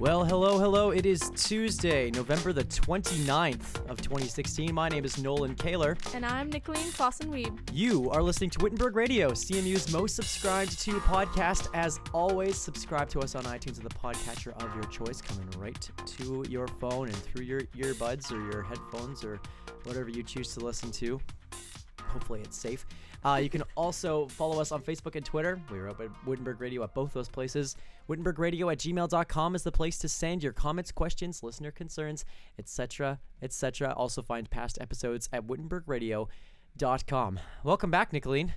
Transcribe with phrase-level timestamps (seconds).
[0.00, 0.90] Well, hello, hello.
[0.92, 4.72] It is Tuesday, November the 29th of 2016.
[4.72, 5.96] My name is Nolan Kaler.
[6.14, 7.58] And I'm Nicolene Clausen-Weeb.
[7.72, 11.66] You are listening to Wittenberg Radio, CMU's most subscribed to podcast.
[11.74, 15.90] As always, subscribe to us on iTunes or the podcatcher of your choice, coming right
[16.06, 19.40] to your phone and through your earbuds or your headphones or
[19.82, 21.20] whatever you choose to listen to.
[22.08, 22.86] Hopefully, it's safe.
[23.24, 25.60] Uh, you can also follow us on Facebook and Twitter.
[25.70, 27.76] We're up at Wittenberg Radio at both those places.
[28.08, 32.24] WittenbergRadio at gmail.com is the place to send your comments, questions, listener concerns,
[32.58, 33.92] etc., etc.
[33.96, 37.40] Also, find past episodes at WittenbergRadio.com.
[37.64, 38.52] Welcome back, Nicolene.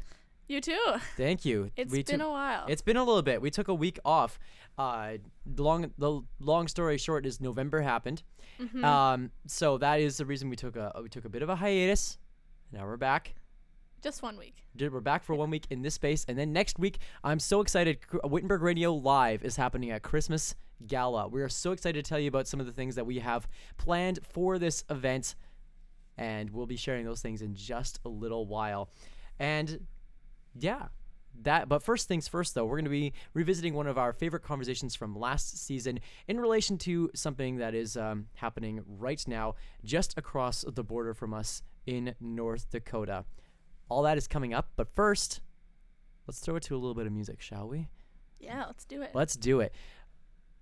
[0.48, 0.96] You too.
[1.16, 1.72] Thank you.
[1.78, 2.66] It's We been a while.
[2.68, 3.42] It's been a little bit.
[3.42, 4.38] We took a week off.
[4.78, 5.14] Uh,
[5.46, 8.22] the long the long story short is November happened.
[8.60, 8.84] Mm-hmm.
[8.84, 11.56] Um, so that is the reason we took a we took a bit of a
[11.56, 12.18] hiatus.
[12.74, 13.34] Now we're back.
[14.02, 14.56] Just one week.
[14.80, 18.00] We're back for one week in this space, and then next week, I'm so excited.
[18.24, 20.56] Wittenberg Radio Live is happening at Christmas
[20.88, 21.28] Gala.
[21.28, 23.48] We are so excited to tell you about some of the things that we have
[23.78, 25.36] planned for this event,
[26.18, 28.90] and we'll be sharing those things in just a little while.
[29.38, 29.86] And
[30.60, 30.88] yeah,
[31.44, 31.70] that.
[31.70, 34.96] But first things first, though, we're going to be revisiting one of our favorite conversations
[34.96, 39.54] from last season in relation to something that is um, happening right now,
[39.86, 43.26] just across the border from us in North Dakota.
[43.92, 45.42] All that is coming up, but first,
[46.26, 47.90] let's throw it to a little bit of music, shall we?
[48.40, 49.12] Yeah, let's do it.
[49.14, 49.74] Let's do it.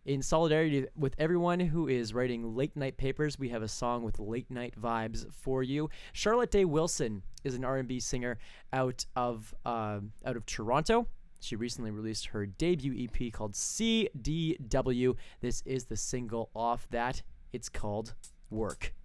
[0.04, 4.18] In solidarity with everyone who is writing late night papers, we have a song with
[4.18, 5.92] late night vibes for you.
[6.12, 8.40] Charlotte Day Wilson is an R&B singer
[8.74, 11.06] out of uh, out of Toronto.
[11.40, 15.16] She recently released her debut EP called CDW.
[15.40, 17.22] This is the single off that.
[17.54, 18.16] It's called
[18.50, 18.96] Work.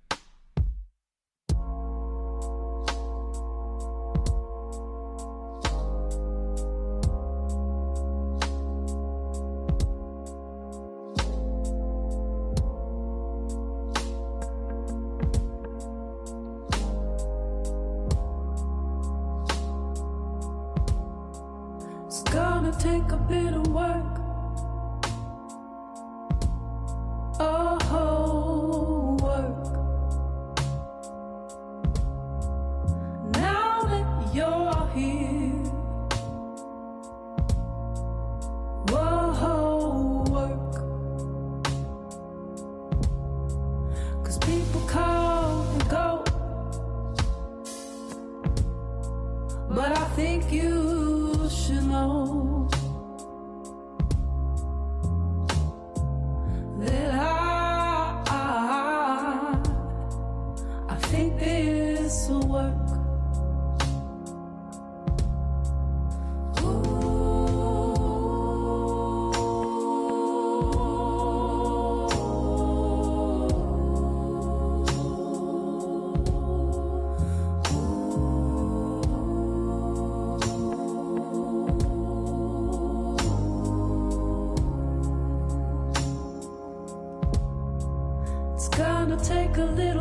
[89.56, 89.93] A little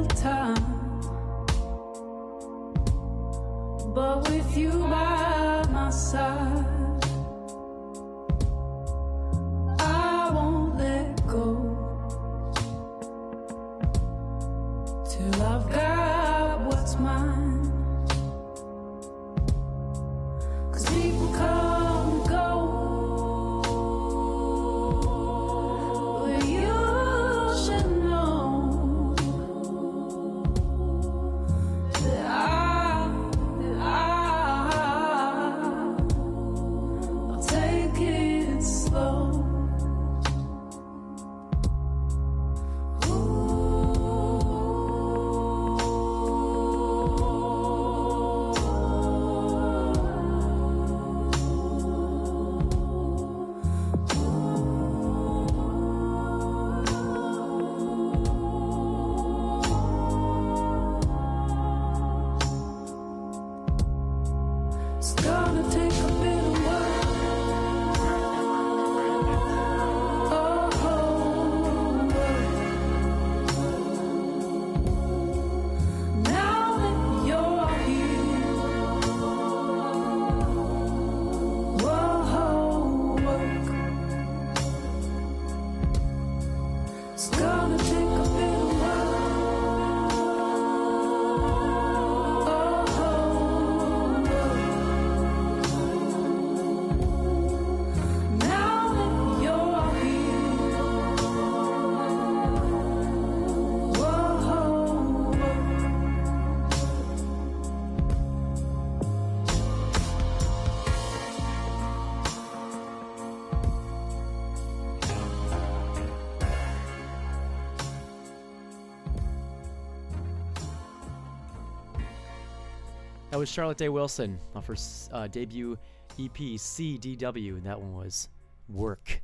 [123.43, 124.75] was Charlotte Day Wilson off her
[125.11, 125.77] uh, debut
[126.17, 128.29] EP CDW, and that one was
[128.69, 129.21] Work.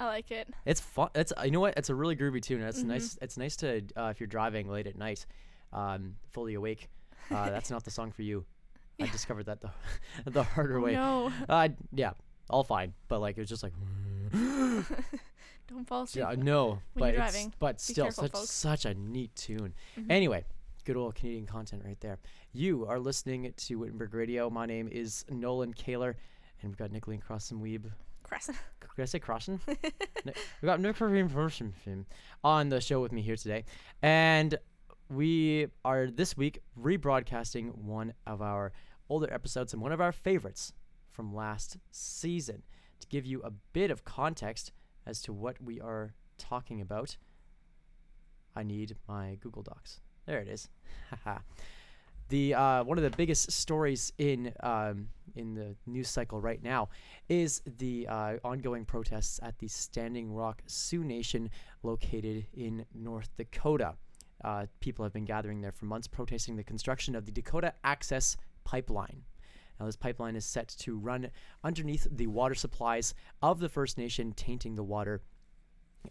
[0.00, 0.48] I like it.
[0.64, 1.10] It's fun.
[1.14, 1.74] It's you know what?
[1.76, 2.62] It's a really groovy tune.
[2.62, 2.86] It's Mhm.
[2.86, 3.18] nice.
[3.20, 5.26] It's nice to uh, if you're driving late at night,
[5.74, 6.88] um, fully awake.
[7.30, 8.46] Uh, that's not the song for you.
[9.02, 9.70] I discovered that the
[10.30, 10.92] the harder way.
[10.94, 12.12] No, Uh, yeah,
[12.48, 12.94] all fine.
[13.08, 13.74] But like it was just like
[15.68, 16.24] don't fall asleep.
[16.26, 16.68] yeah, no.
[16.68, 17.52] when but you're driving.
[17.58, 18.50] but still careful, such folks.
[18.50, 19.74] such a neat tune.
[19.98, 20.06] Mhm.
[20.10, 20.44] Anyway,
[20.86, 22.16] good old Canadian content right there.
[22.52, 24.48] You are listening to Wittenberg Radio.
[24.48, 26.16] My name is Nolan Kaler,
[26.62, 27.90] and we've got Nicolene Crossan Weeb.
[28.22, 28.56] Crescent.
[28.94, 29.58] Did I say Crossan?
[29.66, 32.06] Ni- we've got Nicolene Crossan
[32.44, 33.64] on the show with me here today,
[34.00, 34.56] and
[35.10, 38.72] we are this week rebroadcasting one of our
[39.08, 40.72] older episodes and one of our favorites
[41.10, 42.62] from last season
[43.00, 44.70] to give you a bit of context
[45.04, 47.16] as to what we are talking about.
[48.54, 50.00] I need my Google Docs.
[50.26, 50.68] There it is.
[52.28, 56.88] The uh, one of the biggest stories in um, in the news cycle right now
[57.28, 61.50] is the uh, ongoing protests at the Standing Rock Sioux Nation
[61.84, 63.94] located in North Dakota.
[64.42, 68.36] Uh, people have been gathering there for months protesting the construction of the Dakota Access
[68.64, 69.22] Pipeline.
[69.78, 71.30] Now, this pipeline is set to run
[71.62, 75.20] underneath the water supplies of the First Nation, tainting the water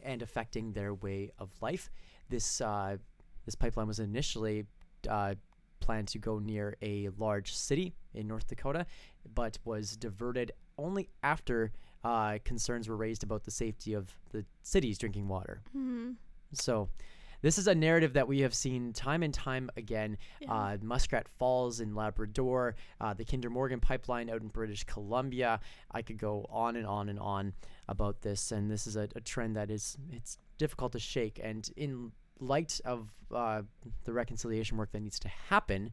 [0.04, 1.90] and affecting their way of life.
[2.30, 2.98] This uh,
[3.46, 4.66] this pipeline was initially
[5.10, 5.36] uh,
[5.80, 8.86] planned to go near a large city in North Dakota,
[9.34, 11.72] but was diverted only after
[12.04, 15.62] uh, concerns were raised about the safety of the city's drinking water.
[15.72, 16.12] Hmm.
[16.54, 16.90] So,
[17.42, 20.18] this is a narrative that we have seen time and time again.
[20.40, 20.52] Yeah.
[20.52, 25.60] Uh, Muskrat Falls in Labrador, uh, the Kinder Morgan pipeline out in British Columbia.
[25.92, 27.54] I could go on and on and on
[27.88, 31.40] about this, and this is a, a trend that is it's difficult to shake.
[31.44, 33.62] And in light of uh,
[34.04, 35.92] the reconciliation work that needs to happen,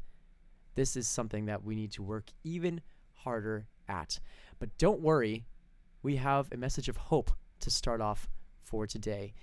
[0.75, 2.81] this is something that we need to work even
[3.13, 4.19] harder at.
[4.59, 5.45] But don't worry,
[6.03, 7.31] we have a message of hope
[7.61, 8.29] to start off
[8.61, 9.35] for today.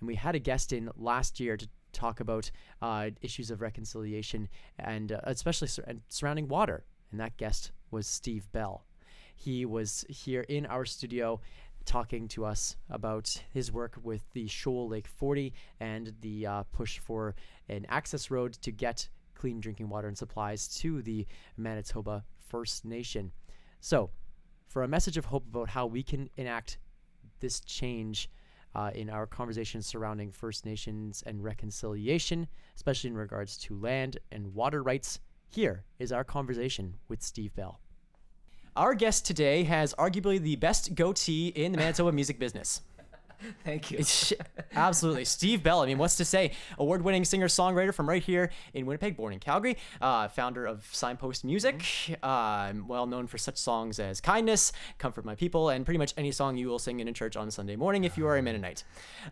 [0.00, 2.50] And we had a guest in last year to talk about
[2.82, 4.48] uh, issues of reconciliation
[4.78, 6.84] and uh, especially sur- and surrounding water.
[7.10, 8.84] And that guest was Steve Bell.
[9.36, 11.40] He was here in our studio
[11.84, 16.98] talking to us about his work with the Shoal Lake 40 and the uh, push
[16.98, 17.34] for
[17.68, 21.26] an access road to get clean drinking water and supplies to the
[21.56, 23.32] Manitoba First Nation.
[23.80, 24.10] So,
[24.68, 26.78] for a message of hope about how we can enact
[27.40, 28.30] this change
[28.74, 34.54] uh, in our conversations surrounding First Nations and reconciliation, especially in regards to land and
[34.54, 37.80] water rights, here is our conversation with Steve Bell.
[38.76, 42.80] Our guest today has arguably the best goatee in the Manitoba music business.
[43.64, 44.04] Thank you.
[44.74, 45.24] Absolutely.
[45.24, 45.80] Steve Bell.
[45.80, 46.52] I mean, what's to say?
[46.78, 50.86] Award winning singer songwriter from right here in Winnipeg, born in Calgary, uh, founder of
[50.92, 51.84] Signpost Music,
[52.22, 56.32] um, well known for such songs as Kindness, Comfort My People, and pretty much any
[56.32, 58.84] song you will sing in a church on Sunday morning if you are a Mennonite.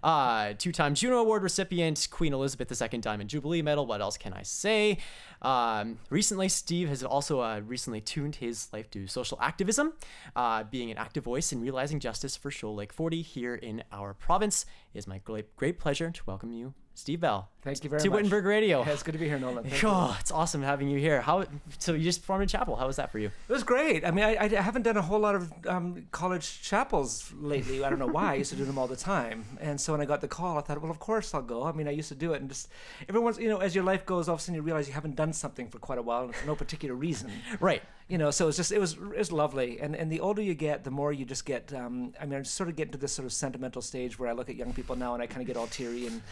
[0.03, 3.87] Uh, Two time Juno Award recipient, Queen Elizabeth II Diamond Jubilee Medal.
[3.87, 4.99] What else can I say?
[5.43, 9.93] Um, recently, Steve has also uh, recently tuned his life to social activism,
[10.37, 14.02] uh, being an active voice in realizing justice for Shoal Lake 40 here in our
[14.15, 14.67] province.
[14.95, 18.11] It is my great, great pleasure to welcome you, Steve Bell, Thank you very to
[18.11, 18.17] much.
[18.17, 18.83] Wittenberg Radio.
[18.83, 19.63] Yeah, it's good to be here, Nolan.
[19.63, 19.85] Thank.
[19.85, 21.21] Oh, it's awesome having you here.
[21.21, 21.45] How?
[21.79, 22.75] So you just performed in chapel.
[22.75, 23.31] How was that for you?
[23.49, 24.05] It was great.
[24.05, 27.85] I mean, I, I haven't done a whole lot of um, college chapels lately.
[27.85, 28.33] I don't know why.
[28.33, 29.45] I used to do them all the time.
[29.61, 31.63] And so when I got the call, I thought, well, of course I'll go.
[31.63, 32.41] I mean, I used to do it.
[32.41, 32.69] And just
[33.09, 35.15] everyone's, you know, as your life goes, all of a sudden you realize you haven't
[35.15, 37.31] done something for quite a while and for no particular reason.
[37.61, 37.83] Right.
[38.09, 39.81] You know, so it was just, it was, it was lovely.
[39.81, 42.43] And, and the older you get, the more you just get, um, I mean, I
[42.43, 44.82] sort of get into this sort of sentimental stage where I look at young people
[44.99, 46.23] now and I kind of get all teary and,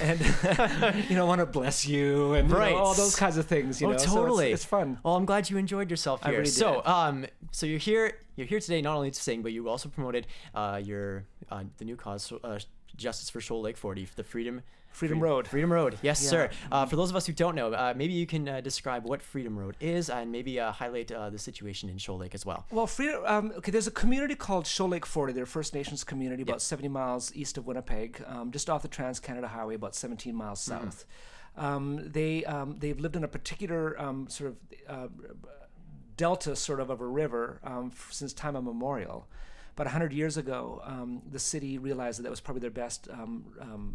[0.00, 3.80] and you know, want to bless you and you know, all those kinds of things,
[3.80, 3.96] you oh, know.
[3.98, 4.52] So it's- totally.
[4.52, 4.98] it's, fun.
[5.02, 6.38] Well, I'm glad you enjoyed yourself I here.
[6.38, 8.18] really so, um, so you're here.
[8.36, 11.84] You're here today not only to sing, but you also promoted uh, your uh, the
[11.84, 12.58] new cause, uh,
[12.96, 14.62] Justice for Shoal Lake 40, the Freedom
[14.98, 15.48] Freedom Free- Road.
[15.48, 15.98] Freedom Road.
[16.02, 16.30] Yes, Yeah.
[16.30, 16.50] sir.
[16.72, 19.22] Uh, for those of us who don't know, uh, maybe you can uh, describe what
[19.22, 22.66] Freedom Road is, and maybe uh, highlight uh, the situation in Shoal Lake as well.
[22.70, 23.22] Well, Freedom.
[23.24, 25.32] Um, okay, there's a community called Shoal Lake 40.
[25.32, 28.88] They're a First Nations community about 70 miles east of Winnipeg, um, just off the
[28.88, 31.04] Trans Canada Highway, about 17 miles south.
[31.56, 34.56] Um, they um, they've lived in a particular um, sort of
[34.88, 35.08] uh,
[36.16, 39.28] delta, sort of of a river, um, f- since time immemorial.
[39.74, 43.44] About 100 years ago, um, the city realized that that was probably their best um,
[43.60, 43.94] um,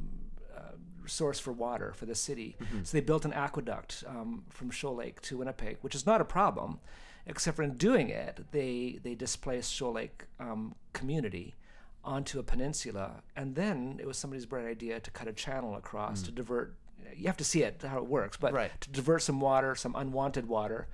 [1.08, 2.56] source for water for the city.
[2.84, 6.26] So they built an aqueduct um, from Shoal Lake to Winnipeg, which is not a
[6.26, 6.80] problem,
[7.26, 11.56] except for in doing it, they they displaced Shoal Lake um, community
[12.04, 16.22] onto a peninsula, and then it was somebody's bright idea to cut a channel across
[16.24, 16.76] to divert
[17.16, 18.72] you have to see it how it works, but Right.
[18.82, 20.88] to divert some water, some unwanted water,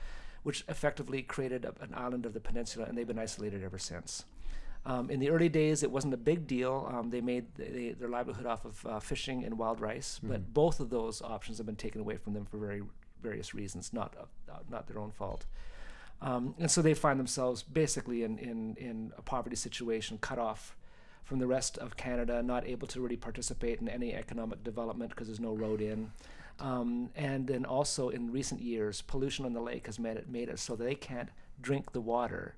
[0.43, 4.25] which effectively created a, an island of the peninsula, and they've been isolated ever since.
[4.85, 6.89] Um, in the early days, it wasn't a big deal.
[6.91, 10.79] Um, they made they, their livelihood off of uh, fishing and wild rice, but both
[10.79, 12.81] of those options have been taken away from them for very
[13.21, 14.15] various reasons, not
[14.49, 15.45] uh, not their own fault.
[16.21, 20.75] Um, and so they find themselves basically in, in, in a poverty situation, cut off
[21.23, 25.27] from the rest of Canada, not able to really participate in any economic development because
[25.27, 26.11] there's no road in.
[26.59, 30.49] Um, and then also in recent years, pollution on the lake has made it, made
[30.49, 31.29] it so they can't
[31.61, 32.55] drink the water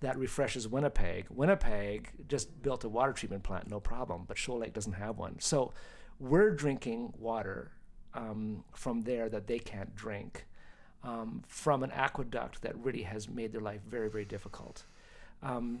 [0.00, 1.26] that refreshes Winnipeg.
[1.28, 5.40] Winnipeg just built a water treatment plant, no problem, but Shoal Lake doesn't have one.
[5.40, 5.72] So
[6.20, 7.72] we're drinking water
[8.14, 10.46] um, from there that they can't drink
[11.02, 14.84] um, from an aqueduct that really has made their life very, very difficult.
[15.42, 15.80] Um,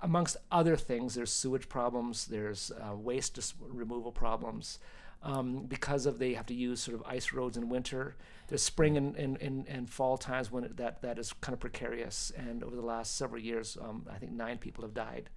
[0.00, 4.78] amongst other things, there's sewage problems, there's uh, waste dis- removal problems.
[5.24, 8.16] Um, because of they have to use sort of ice roads in winter.
[8.48, 11.60] There's spring and, and, and, and fall times when it, that, that is kind of
[11.60, 12.32] precarious.
[12.36, 15.30] And over the last several years, um, I think nine people have died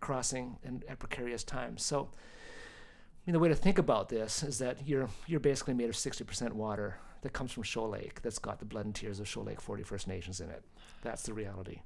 [0.00, 1.84] crossing in, at precarious times.
[1.84, 5.88] So, I mean, the way to think about this is that you're you're basically made
[5.88, 9.28] of 60% water that comes from Shoal Lake that's got the blood and tears of
[9.28, 10.64] Shoal Lake 40 First Nations in it.
[11.02, 11.82] That's the reality.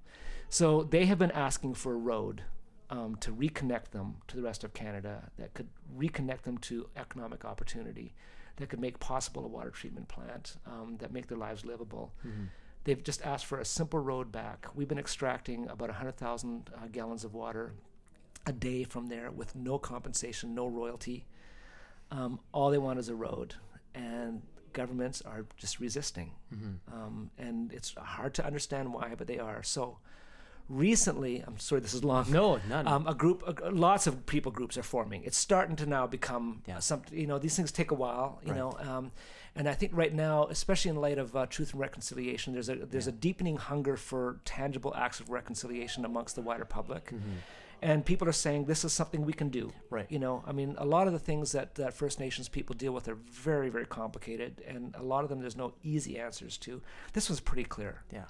[0.49, 2.43] So they have been asking for a road
[2.91, 7.45] um, to reconnect them to the rest of Canada that could reconnect them to economic
[7.45, 8.15] opportunity,
[8.63, 12.13] that could make possible a water treatment plant, um, that make their lives livable.
[12.85, 14.67] They've just asked for a simple road back.
[14.75, 17.75] We've been extracting about 100,000 uh, gallons of water
[18.47, 21.27] a day from there with no compensation, no royalty.
[22.11, 23.55] Um, all they want is a road,
[23.95, 24.43] and
[24.73, 26.33] governments are just resisting.
[26.93, 29.63] Um, and it's hard to understand why, but they are.
[29.63, 29.99] So
[30.69, 32.31] recently, I'm sorry, this is long.
[32.31, 32.87] No, none.
[32.87, 35.23] Um, a group, a, lots of people groups are forming.
[35.25, 36.79] It's starting to now become Yeah.
[36.79, 37.03] some.
[37.11, 38.41] You know, these things take a while.
[38.45, 38.59] You Right.
[38.59, 39.13] know, um,
[39.55, 42.77] and I think right now, especially in light of uh, truth and reconciliation, there's a
[42.77, 47.13] there's a deepening hunger for tangible acts of reconciliation amongst the wider public.
[47.85, 49.67] And people are saying this is something we can do.
[49.67, 49.95] Mm-hmm.
[49.95, 50.07] Right.
[50.09, 52.93] You know, I mean, a lot of the things that, that First Nations people deal
[52.93, 56.81] with are very, very complicated, and a lot of them there's no easy answers to.
[57.13, 58.05] This was pretty clear.
[58.13, 58.27] yeah.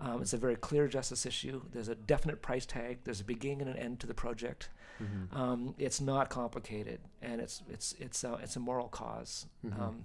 [0.00, 1.62] Um, it's a very clear justice issue.
[1.72, 2.98] There's a definite price tag.
[3.04, 4.68] There's a beginning and an end to the project.
[5.02, 5.36] Mm-hmm.
[5.36, 9.82] Um, it's not complicated, and it's it's it's a, it's a moral because Mm-hmm.
[9.82, 10.04] um,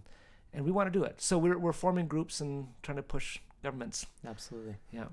[0.53, 1.21] and we want to do it.
[1.21, 4.05] So we're we're forming groups and trying to push governments.
[4.25, 4.75] Absolutely.
[4.91, 5.05] Yeah.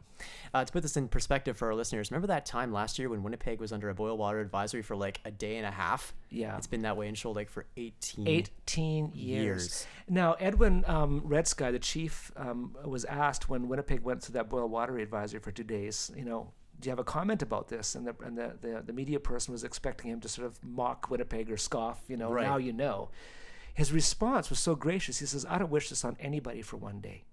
[0.55, 3.23] Uh, to put this in perspective for our listeners, remember that time last year when
[3.23, 6.15] Winnipeg was under a boil water advisory for like a day and a half?
[6.31, 6.57] Yeah.
[6.57, 9.15] It's been that way in Shoal Lake for 18 18 years.
[9.15, 9.87] years.
[10.09, 14.49] Now, Erwin um, Red Sky, the chief, um, was asked when Winnipeg went through that
[14.49, 17.97] boil water advisory for two days, you know, do you have a comment about this?
[17.97, 21.11] And the and the, the, the media person was expecting him to sort of mock
[21.11, 22.47] Winnipeg or scoff, you know, Right.
[22.47, 23.11] now you know.
[23.75, 25.19] His response was so gracious.
[25.19, 27.25] He says, I don't wish this on anybody for one day.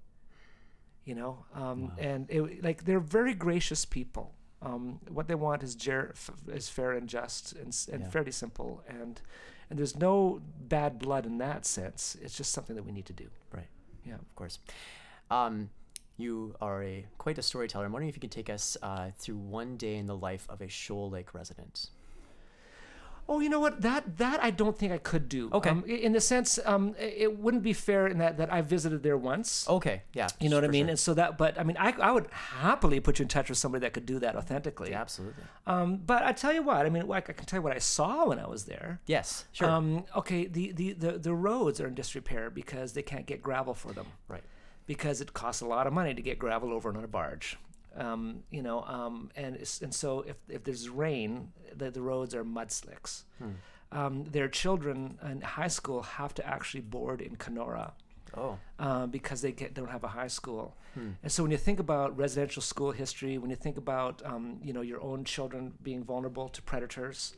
[1.05, 4.33] You know, um, and it, like they're very gracious people.
[4.61, 8.09] Um, what they want is, ger- f- is fair and just and, and Yeah.
[8.09, 8.83] fairly simple.
[8.87, 9.21] And
[9.69, 12.17] and there's no bad blood in that sense.
[12.21, 13.27] It's just something that we need to do.
[13.53, 13.67] Right.
[14.03, 14.15] Yeah.
[14.15, 14.57] Of course.
[15.29, 15.69] Um,
[16.17, 17.85] you are a quite a storyteller.
[17.85, 20.61] I'm wondering if you could take us uh, through one day in the life of
[20.61, 21.89] a Shoal Lake resident.
[23.27, 23.81] Oh, you know what?
[23.81, 25.49] That that I don't think I could do.
[25.51, 25.69] Okay.
[25.71, 29.17] Um, in the sense, um, it wouldn't be fair in that that I visited there
[29.17, 29.67] once.
[29.67, 30.03] Okay.
[30.13, 30.27] Yeah.
[30.39, 30.85] You know what I mean?
[30.85, 30.89] sure.
[30.91, 33.57] And so that, but I mean, I, I would happily put you in touch with
[33.57, 34.91] somebody that could do that authentically.
[34.91, 35.43] Yeah, absolutely.
[35.65, 37.79] Um, but I tell you what, I mean, like, I can tell you what I
[37.79, 38.99] saw when I was there.
[39.07, 39.45] Yes.
[39.53, 39.69] Sure.
[39.71, 43.73] Um, okay, the, the, the, the roads are in disrepair because they can't get gravel
[43.73, 44.05] for them.
[44.27, 44.43] right.
[44.85, 47.57] because it costs a lot of money to get gravel over on a barge.
[47.97, 52.43] Um, you know, um, and and so if, if there's rain, the, the roads are
[52.43, 53.23] mud slicks.
[53.91, 57.93] Um, their children in high school have to actually board in Kenora
[58.35, 58.57] Oh.
[58.79, 60.75] um, because they get, don't have a high school.
[61.23, 64.73] And so when you think about residential school history, when you think about um, you
[64.73, 67.33] know your own children being vulnerable to predators,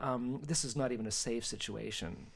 [0.00, 2.28] um, this is not even a safe situation.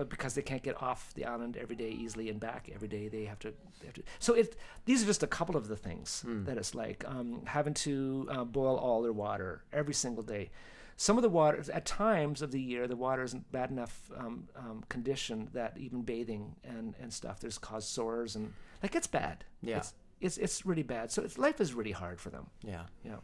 [0.00, 3.08] But because they can't get off the island every day easily and back every day,
[3.08, 3.52] they have to.
[3.80, 6.74] They have to so it these are just a couple of the things that it's
[6.74, 10.48] like um, having to uh, boil all their water every single day.
[10.96, 14.48] Some of the water, at times of the year, the water isn't bad enough um,
[14.56, 19.44] um, condition that even bathing and, and stuff, there's caused sores and like it's bad.
[19.60, 19.78] Yeah.
[19.78, 21.10] It's, it's, it's really bad.
[21.12, 22.46] So it's, life is really hard for them.
[22.62, 22.84] Yeah.
[23.04, 23.16] Yeah.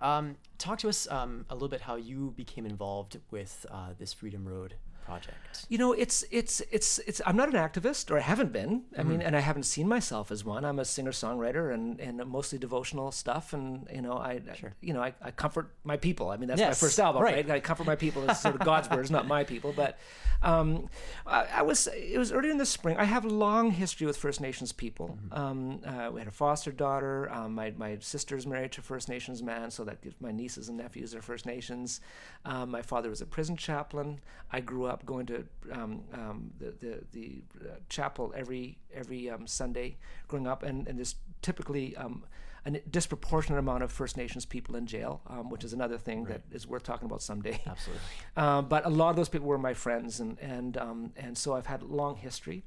[0.00, 4.14] Um, talk to us um, a little bit how you became involved with uh, this
[4.14, 5.66] Freedom Road project?
[5.68, 7.20] You know, it's it's it's it's.
[7.26, 8.82] I'm not an activist, or I haven't been.
[8.96, 10.64] I mean, and I haven't seen myself as one.
[10.64, 13.52] I'm a singer songwriter and and mostly devotional stuff.
[13.52, 14.40] And you know, I
[14.80, 16.30] you know I, I comfort my people.
[16.30, 17.34] I mean, that's my first album, right.
[17.34, 17.50] right?
[17.50, 18.28] I comfort my people.
[18.28, 19.72] It's sort of God's words, not my people.
[19.74, 19.98] But
[20.42, 20.88] um,
[21.26, 22.96] I, I was it was early in the spring.
[22.96, 25.18] I have a long history with First Nations people.
[25.30, 27.30] Um, uh, we had a foster daughter.
[27.32, 30.68] Um, my my sister's married to a First Nations man, so that gives my nieces
[30.68, 32.00] and nephews are First Nations.
[32.44, 34.20] Um, my father was a prison chaplain.
[34.50, 39.46] I grew up going to um, um, the the, the uh, chapel every every um,
[39.46, 39.96] Sunday
[40.28, 42.24] growing up, and and there's typically um,
[42.64, 46.42] a disproportionate amount of First Nations people in jail, um, which is another thing that
[46.52, 47.60] is worth talking about someday.
[47.66, 48.02] Absolutely.
[48.36, 51.54] Um, but a lot of those people were my friends, and and um, and so
[51.54, 52.62] I've had a long history.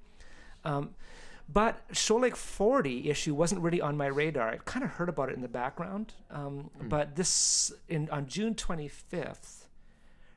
[0.63, 0.95] Um,
[1.47, 4.49] but Shoal Lake 40 issue wasn't really on my radar.
[4.49, 6.13] I kind of heard about it in the background.
[6.31, 9.64] Um, But this, in on June 25th,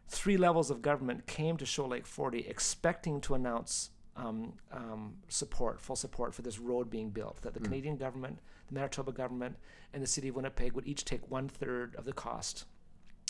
[0.09, 5.81] three levels of government came to Shoal Lake 40 expecting to announce um, um, support,
[5.81, 7.41] full support for this road being built.
[7.43, 9.57] That the Canadian government, the Manitoba government,
[9.93, 12.65] and the city of Winnipeg would each take one third of the cost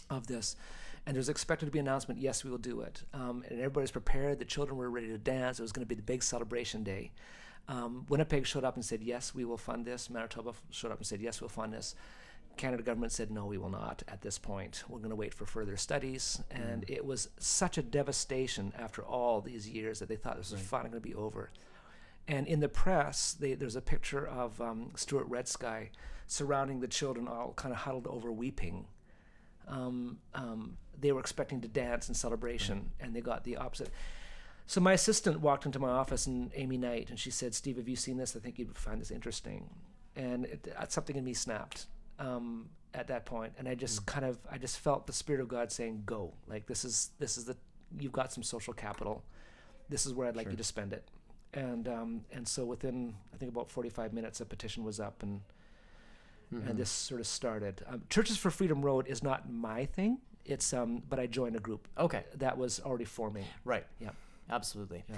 [0.08, 0.56] of this.
[1.06, 3.02] And there's expected to be an announcement, yes, we will do it.
[3.14, 4.38] Um, and everybody's prepared.
[4.38, 5.58] The children were ready to dance.
[5.58, 7.12] It was going to be the big celebration day.
[7.68, 10.08] Um, Winnipeg showed up and said, yes, we will fund this.
[10.08, 11.94] Manitoba f- showed up and said, yes, we'll fund this.
[12.58, 14.84] Canada government said, no, we will not at this point.
[14.88, 16.42] We're going to wait for further studies.
[16.50, 20.60] And it was such a devastation after all these years that they thought this was
[20.60, 21.50] finally going to be over.
[22.26, 25.90] And in the press, they, there's a picture of um, Stuart Red Sky
[26.26, 28.86] surrounding the children, all kind of huddled over, weeping.
[29.66, 33.88] Um, um, they were expecting to dance in celebration, and they got the opposite.
[34.66, 37.88] So my assistant walked into my office, and Amy Knight, and she said, "Steve, have
[37.88, 38.36] you seen this?
[38.36, 39.70] I think you'd find this interesting."
[40.14, 41.86] And it, something in me snapped
[42.18, 45.48] um, at that point, and I just kind of, I just felt the spirit of
[45.48, 46.32] God saying, "Go!
[46.46, 47.56] Like this is, this is the,
[47.98, 49.24] you've got some social capital.
[49.88, 51.08] This is where I'd like you to spend it."
[51.54, 55.40] And um, and so within, I think about 45 minutes, a petition was up, and
[56.50, 57.82] and this sort of started.
[57.88, 60.18] Um, Churches for Freedom Road is not my thing.
[60.46, 62.24] It's um, but I joined a group Okay.
[62.36, 63.44] that was already forming.
[63.66, 63.84] Right.
[64.00, 64.10] Yeah.
[64.50, 65.04] Absolutely.
[65.08, 65.16] Yeah.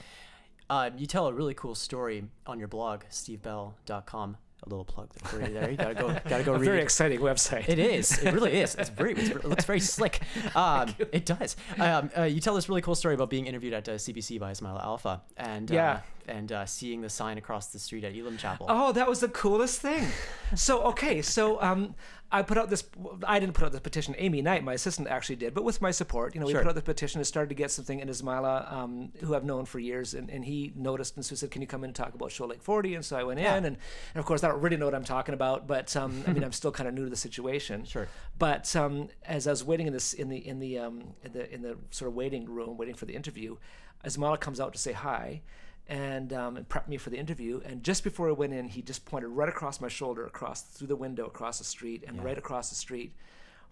[0.69, 4.37] Uh, you tell a really cool story on your blog, stevebell.com.
[4.65, 5.71] A little plug for you there.
[5.71, 6.83] You gotta go, gotta go A read very it.
[6.83, 7.69] exciting website.
[7.69, 8.19] It is.
[8.23, 8.75] It really is.
[8.75, 9.15] It's very.
[9.15, 10.21] It's, it looks very slick.
[10.55, 11.57] Um, it does.
[11.79, 14.51] Um, uh, you tell this really cool story about being interviewed at uh, CBC by
[14.53, 16.01] Ismaila Alfa and uh, Yeah.
[16.29, 18.67] And uh, seeing the sign across the street at Elim Chapel.
[18.69, 20.07] Oh, that was the coolest thing.
[20.55, 21.95] So okay, so um,
[22.33, 22.85] I put out this.
[23.27, 24.15] I didn't put out the petition.
[24.19, 26.35] Amy Knight, my assistant, actually did, but with my support.
[26.35, 26.63] You know, we Sure.
[26.63, 27.21] put out the petition.
[27.21, 28.01] It started to get something.
[28.01, 31.51] And Ismaila, um, who I've known for years, and, and he noticed and so said,
[31.51, 33.57] "Can you come in and talk about Shoal Lake 40?" And so I went Yeah.
[33.57, 33.77] in, and,
[34.15, 36.45] and of course I don't really know what I'm talking about, but um, I mean
[36.45, 37.85] I'm still kind of new to the situation.
[37.85, 38.09] Sure.
[38.39, 41.53] But um, as I was waiting in this in the in the um, in the
[41.55, 43.57] in the sort of waiting room, waiting for the interview,
[44.05, 45.43] Ismaila comes out to say hi,
[45.89, 47.61] and, um, and prep me for the interview.
[47.65, 50.87] And just before I went in, he just pointed right across my shoulder, across through
[50.89, 53.13] the window, across the street, and right across the street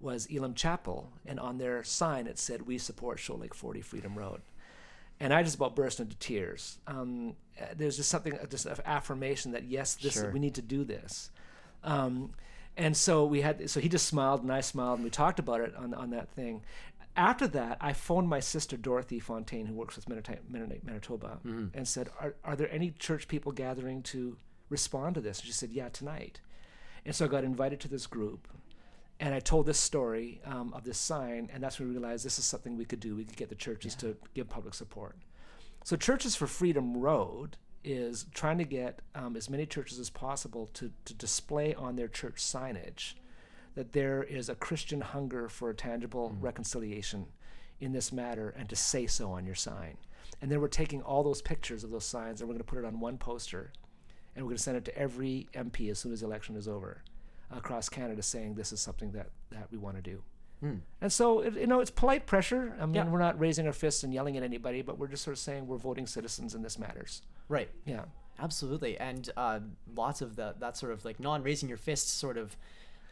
[0.00, 4.16] was Elim Chapel, and on their sign it said, "We support Shoal Lake 40 Freedom
[4.16, 4.42] Road."
[5.20, 6.78] And I just about burst into tears.
[6.86, 7.34] Um,
[7.74, 10.30] there's just something, uh, just an affirmation that yes, this Sure.
[10.30, 11.30] we need to do this.
[11.82, 12.30] Um,
[12.76, 15.60] and so we had, so he just smiled and I smiled and we talked about
[15.60, 16.62] it on, on that thing.
[17.18, 21.40] After that, I phoned my sister Dorothy Fontaine, who works with Mennonite, Mennonite Manitoba,
[21.74, 24.36] and said, are, "Are there any church people gathering to
[24.68, 26.40] respond to this?" And she said, "Yeah, tonight."
[27.04, 28.46] And so I got invited to this group,
[29.18, 32.38] and I told this story um, of this sign, and that's when we realized this
[32.38, 33.16] is something we could do.
[33.16, 35.16] We could get the churches to give public support.
[35.82, 40.68] So, Churches for Freedom Road is trying to get um, as many churches as possible
[40.74, 43.14] to, to display on their church signage
[43.78, 47.26] that there is a Christian hunger for a tangible reconciliation
[47.78, 49.96] in this matter and to say so on your sign.
[50.42, 52.80] And then we're taking all those pictures of those signs and we're going to put
[52.80, 53.70] it on one poster
[54.34, 56.66] and we're going to send it to every MP as soon as the election is
[56.66, 57.04] over
[57.52, 60.24] across Canada saying this is something that, that we want to do.
[61.00, 62.74] And so, it, you know, it's polite pressure.
[62.80, 63.08] I mean, Yeah.
[63.08, 65.68] we're not raising our fists and yelling at anybody, but we're just sort of saying
[65.68, 67.22] we're voting citizens and this matters.
[67.48, 67.70] Right.
[67.84, 68.06] Yeah.
[68.40, 69.60] Absolutely, and uh,
[69.96, 72.56] lots of that that sort of like non raising your fists sort of.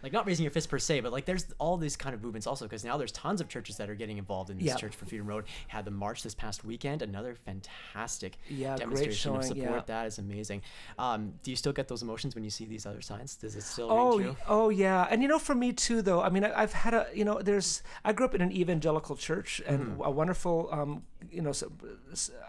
[0.03, 2.47] Like not raising your fist per se, but like there's all these kind of movements
[2.47, 4.77] also because now there's tons of churches that are getting involved in this Yeah.
[4.77, 5.45] Church for Freedom Road.
[5.69, 9.59] Had the march this past weekend, another fantastic Yeah, demonstration of support.
[9.59, 9.83] yeah.
[9.87, 10.63] That is amazing.
[10.99, 13.37] Um, do you still get those emotions when you see these other signs?
[13.37, 14.37] Does it still Oh, ring true?
[14.47, 16.21] oh yeah, and you know, for me too, though.
[16.21, 17.83] I mean, I, I've had a, you know, there's.
[18.05, 21.53] I grew up in an evangelical church and a wonderful, um, you know,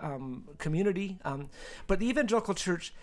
[0.01, 1.17] um, community.
[1.23, 1.49] Um,
[1.87, 2.93] but the evangelical church,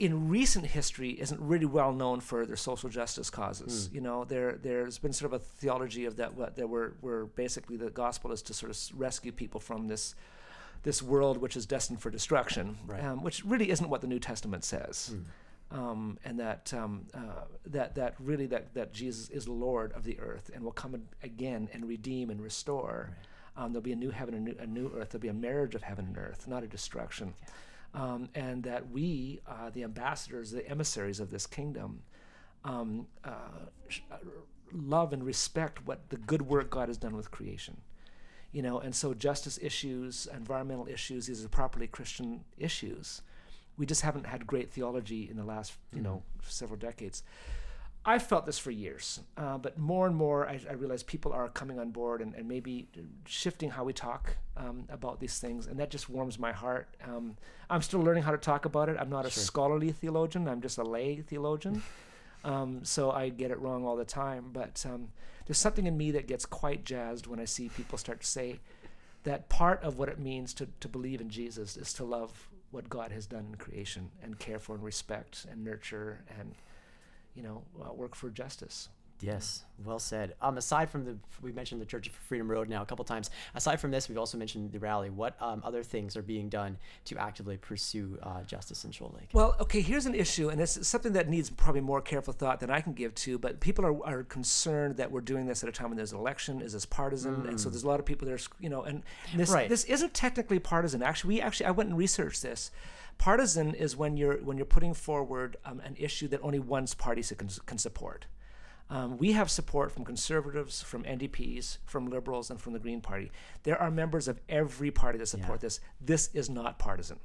[0.00, 3.90] in recent history, isn't really well known for their social justice causes.
[3.92, 7.26] You know, there there's been sort of a theology of that what that we're we're
[7.26, 10.14] basically the gospel is to sort of rescue people from this
[10.82, 13.04] this world which is destined for destruction, Right.
[13.04, 15.14] um, which really isn't what the New Testament says.
[15.70, 20.18] Um, and that um, uh, that that really that that Jesus is Lord of the
[20.18, 23.10] earth and will come again and redeem and restore.
[23.56, 25.10] Um, there'll be a new heaven and new, a new earth.
[25.10, 27.34] There'll be a marriage of heaven and earth, not a destruction.
[27.92, 32.02] Um, and that we, uh, the ambassadors, the emissaries of this kingdom,
[32.64, 34.18] um, uh, sh- uh,
[34.72, 37.78] love and respect what the good work God has done with creation.
[38.52, 43.22] You know, and so justice issues, environmental issues, these are properly Christian issues.
[43.76, 47.22] We just haven't had great theology in the last, you know, several decades.
[48.04, 51.48] I felt this for years, uh, but more and more I, I realize people are
[51.50, 52.88] coming on board and, and maybe
[53.26, 56.88] shifting how we talk um, about these things, and that just warms my heart.
[57.04, 57.36] Um,
[57.68, 58.96] I'm still learning how to talk about it.
[58.98, 59.42] I'm not a Sure.
[59.42, 60.48] scholarly theologian.
[60.48, 61.82] I'm just a lay theologian,
[62.44, 64.46] um, so I get it wrong all the time.
[64.50, 65.08] But um,
[65.46, 68.60] there's something in me that gets quite jazzed when I see people start to say
[69.24, 72.88] that part of what it means to, to believe in Jesus is to love what
[72.88, 76.54] God has done in creation and care for and respect and nurture and
[77.34, 78.88] you know, uh, work for justice.
[79.22, 80.34] Yes, well said.
[80.40, 83.28] Um, aside from the, we mentioned the Church of Freedom Road now a couple times.
[83.54, 85.10] Aside from this, we've also mentioned the rally.
[85.10, 89.28] What um, other things are being done to actively pursue uh, justice in Shoal Lake?
[89.34, 92.70] Well, okay, here's an issue, and it's something that needs probably more careful thought than
[92.70, 95.72] I can give to, but people are, are concerned that we're doing this at a
[95.72, 96.62] time when there's an election.
[96.62, 97.46] Is this partisan?
[97.46, 99.02] And so there's a lot of people that are, you know, and
[99.36, 99.68] this, Right.
[99.68, 101.02] this isn't technically partisan.
[101.02, 102.70] Actually, we actually, I went and researched this.
[103.18, 107.22] Partisan is when you're when you're putting forward um, an issue that only one party
[107.22, 108.26] can, can support.
[108.90, 113.30] Um, we have support from conservatives, from NDPs, from liberals, and from the Green Party.
[113.62, 115.78] There are members of every party that support this.
[116.00, 117.20] This is not partisan,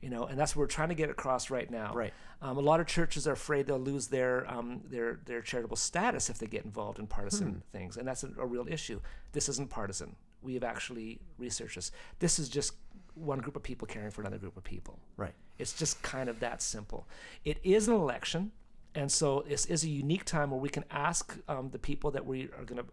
[0.00, 1.92] you know, and that's what we're trying to get across right now.
[1.94, 2.14] Right.
[2.40, 6.30] Um, a lot of churches are afraid they'll lose their um, their their charitable status
[6.30, 9.00] if they get involved in partisan things, and that's a, a real issue.
[9.32, 10.14] This isn't partisan.
[10.42, 11.90] We have actually researched this.
[12.20, 12.74] This is just
[13.14, 14.98] one group of people caring for another group of people.
[15.16, 15.34] Right.
[15.58, 17.06] It's just kind of that simple.
[17.44, 18.52] It is an election,
[18.94, 22.24] and so this is a unique time where we can ask um, the people that
[22.26, 22.86] we are going to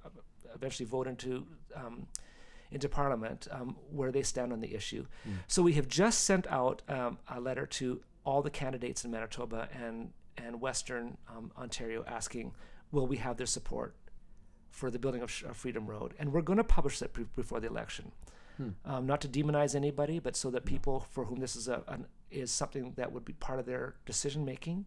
[0.54, 2.08] eventually vote into um,
[2.72, 5.06] into Parliament um, where they stand on the issue.
[5.48, 9.68] So we have just sent out um, a letter to all the candidates in Manitoba
[9.74, 12.54] and and Western um, Ontario asking,
[12.92, 13.96] will we have their support
[14.70, 16.14] for the building of, of Freedom Road?
[16.18, 18.12] And we're going to publish that pre- before the election
[18.86, 22.06] um, not to demonize anybody, but so that people for whom this is a an,
[22.30, 24.86] is something that would be part of their decision making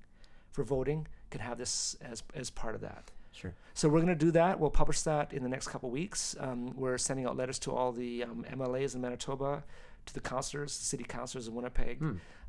[0.51, 3.11] for voting can have this as as part of that.
[3.33, 3.53] Sure.
[3.75, 4.61] So we're going to do that.
[4.61, 6.37] We'll publish that in the next couple weeks.
[6.39, 9.65] Um, we're sending out letters to all the um, MLAs in Manitoba,
[10.07, 12.01] to the councillors, the city councillors in Winnipeg,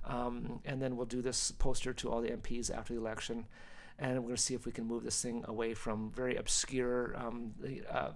[0.05, 3.45] um, and then we'll do this poster to all the MPs after the election.
[3.97, 7.15] And we're going to see if we can move this thing away from very obscure
[7.17, 8.11] um, the, uh,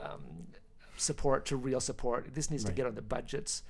[0.00, 0.48] um,
[1.00, 2.34] support to real support.
[2.34, 3.62] This needs to get on the budgets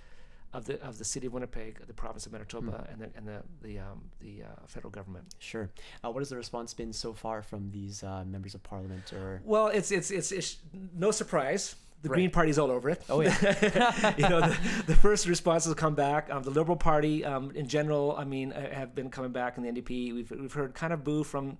[0.53, 3.43] of the of the city of Winnipeg, the province of Manitoba, and the and the
[3.63, 5.35] the um, the uh, federal government.
[5.39, 5.71] Sure.
[6.05, 9.13] Uh, what has the response been so far from these uh, members of parliament?
[9.13, 10.57] Or Well, it's it's it's, it's
[10.95, 11.77] no surprise.
[12.03, 12.17] The Right.
[12.17, 13.03] Green Party's all over it.
[13.11, 14.15] Oh, yeah.
[14.17, 16.31] you know, the, the first responses come back.
[16.31, 19.63] Um, the Liberal Party, um, in general, I mean, uh, have been coming back in
[19.65, 20.15] the NDP.
[20.15, 21.59] We've we've heard kind of boo from.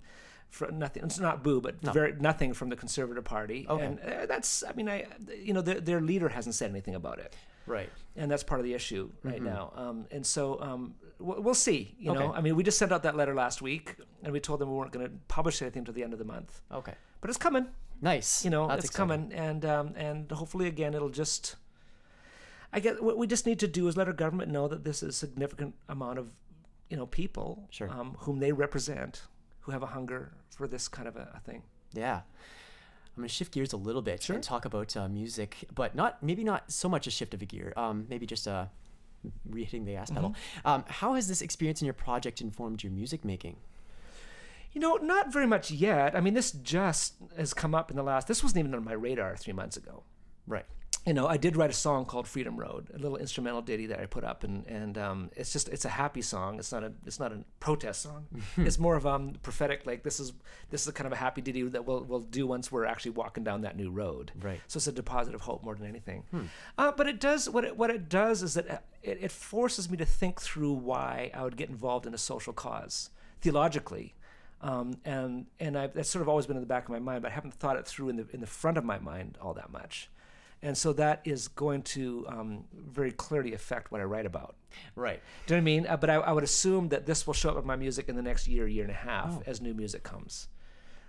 [0.51, 1.91] From nothing, it's not boo, but No.
[1.91, 3.85] very nothing from the Conservative Party, Okay.
[3.85, 4.63] and uh, that's.
[4.69, 7.35] I mean, I, you know, their, their leader hasn't said anything about it,
[7.65, 7.89] right.
[8.17, 9.71] and that's part of the issue right now.
[9.75, 11.95] Um, and so um, we'll, we'll see.
[11.97, 12.37] You know, Mm-hmm.
[12.37, 14.75] I mean, we just sent out that letter last week, and we told them we
[14.77, 16.93] weren't going to publish anything until the end of the month, Okay.
[17.21, 17.67] but it's coming
[18.01, 18.43] Nice.
[18.43, 19.29] you know That's it's exciting.
[19.29, 21.55] coming and um, and hopefully again it'll just
[22.73, 25.03] i guess what we just need to do is let our government know that this
[25.03, 26.33] is a significant amount of
[26.89, 27.89] you know people Sure.
[27.91, 29.21] um, whom they represent
[29.61, 32.21] who have a hunger for this kind of a, a thing Yeah.
[33.15, 34.35] I'm gonna shift gears a little bit Sure.
[34.35, 37.45] and talk about uh, music, but not maybe not so much a shift of a
[37.45, 37.73] gear.
[37.75, 38.65] Um, maybe just uh,
[39.49, 40.29] re-hitting the gas pedal.
[40.31, 40.67] Mm-hmm.
[40.67, 43.57] Um, how has this experience in your project informed your music making?
[44.73, 48.03] you know not very much yet i mean this just has come up in the
[48.03, 50.03] last this wasn't even on my radar three months ago
[50.47, 50.65] Right.
[51.05, 53.99] You know, I did write a song called Freedom Road, a little instrumental ditty that
[53.99, 56.59] I put up, and and um, it's just it's a happy song.
[56.59, 58.27] It's not a it's not a protest song.
[58.57, 59.85] it's more of um prophetic.
[59.85, 60.33] Like this is
[60.69, 63.11] this is a kind of a happy ditty that we'll we'll do once we're actually
[63.11, 64.31] walking down that new road.
[64.39, 64.61] Right.
[64.67, 66.23] So it's a deposit of hope more than anything.
[66.77, 69.89] Uh, but it does what it what it does is that uh, it, it forces
[69.89, 73.09] me to think through why I would get involved in a social cause
[73.41, 74.13] theologically.
[74.61, 77.23] Um, and and I, that's sort of always been in the back of my mind,
[77.23, 79.55] but I haven't thought it through in the in the front of my mind all
[79.55, 80.09] that much,
[80.63, 84.55] and so that is going to um, very clearly affect what I write about.
[84.95, 85.19] Right.
[85.47, 85.87] Do you know what I mean?
[85.87, 88.15] Uh, but I, I would assume that this will show up in my music in
[88.15, 89.43] the next year, year and a half Oh.
[89.45, 90.47] as new music comes.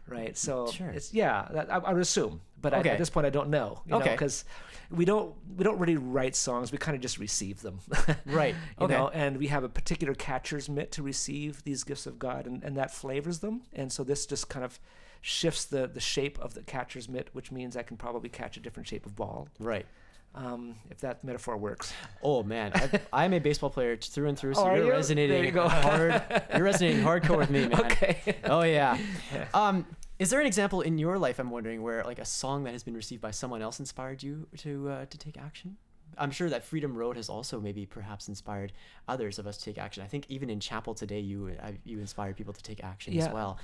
[0.09, 0.37] right?
[0.37, 0.91] So Sure.
[0.91, 3.83] it's yeah, that, I, I would assume, but I, at this point I don't know,
[3.87, 4.11] you Okay.
[4.13, 4.45] because
[4.91, 6.73] we don't we don't really write songs.
[6.73, 7.79] We kind of just receive them,
[8.27, 8.55] Right.
[8.81, 8.95] You Okay.
[8.95, 12.65] know, and we have a particular catcher's mitt to receive these gifts of God, and,
[12.65, 13.63] and that flavors them.
[13.73, 14.81] And so this just kind of
[15.23, 18.61] shifts the the shape of the catcher's mitt, which means I can probably catch a
[18.61, 19.87] different shape of ball, Right.
[20.35, 21.95] um, if that metaphor works.
[22.23, 24.91] Oh man, I, I'm a baseball player through and through, so Oh, you're you?
[24.93, 25.69] resonating There you go.
[25.69, 26.23] hard.
[26.55, 27.81] You're resonating hardcore with me, man.
[27.81, 28.37] Okay.
[28.45, 28.99] Oh yeah.
[29.55, 29.87] Um,
[30.19, 31.39] is there an example in your life?
[31.39, 34.47] I'm wondering where like a song that has been received by someone else inspired you
[34.59, 35.77] to uh, to take action.
[36.19, 38.73] I'm sure that Freedom Road has also maybe perhaps inspired
[39.09, 40.03] others of us to take action.
[40.03, 43.29] I think even in chapel today, you uh, you inspired people to take action as
[43.31, 43.59] well.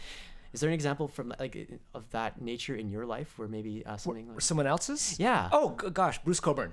[0.52, 3.96] Is there an example from like of that nature in your life where maybe uh,
[3.96, 5.18] something like Someone else's?
[5.18, 5.48] yeah?
[5.52, 6.72] Oh gosh, Bruce Cockburn.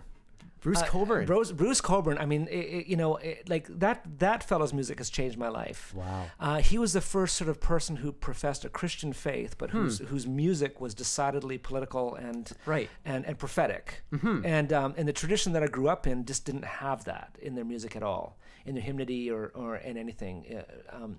[0.62, 1.26] Bruce Uh, Cockburn.
[1.28, 2.18] Bruce, Bruce Cockburn.
[2.18, 5.50] I mean, i i you know, i like that that fellow's music has changed my
[5.50, 5.94] life.
[5.94, 6.26] Wow.
[6.40, 10.00] Uh, he was the first sort of person who professed a Christian faith, but whose
[10.00, 10.06] Hmm.
[10.06, 12.90] whose music was decidedly political and Right.
[13.04, 13.86] and and prophetic.
[14.12, 14.44] Mm-hmm.
[14.44, 17.54] And um, and the tradition that I grew up in just didn't have that in
[17.56, 20.36] their music at all, in their hymnody or or in anything.
[20.58, 21.18] Uh, um,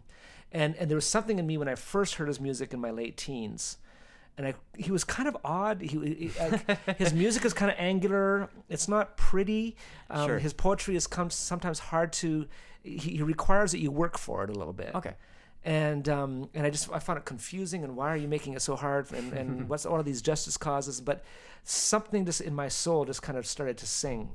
[0.52, 2.90] and and there was something in me when I first heard his music in my
[2.90, 3.78] late teens.
[4.38, 5.80] And I, he was kind of odd.
[5.80, 8.50] He, he like, his music is kind of angular.
[8.68, 9.76] It's not pretty.
[10.11, 10.38] Um, Sure.
[10.38, 12.46] His poetry is come, sometimes hard to.
[12.82, 15.14] He, he requires that you work for it a little bit Okay.
[15.64, 17.82] and um, and I just I found it confusing.
[17.82, 19.11] And why are you making it so hard?
[19.11, 21.00] And, and what's all of these justice causes?
[21.00, 21.24] But
[21.64, 24.30] something just in my soul just kind of started to sing.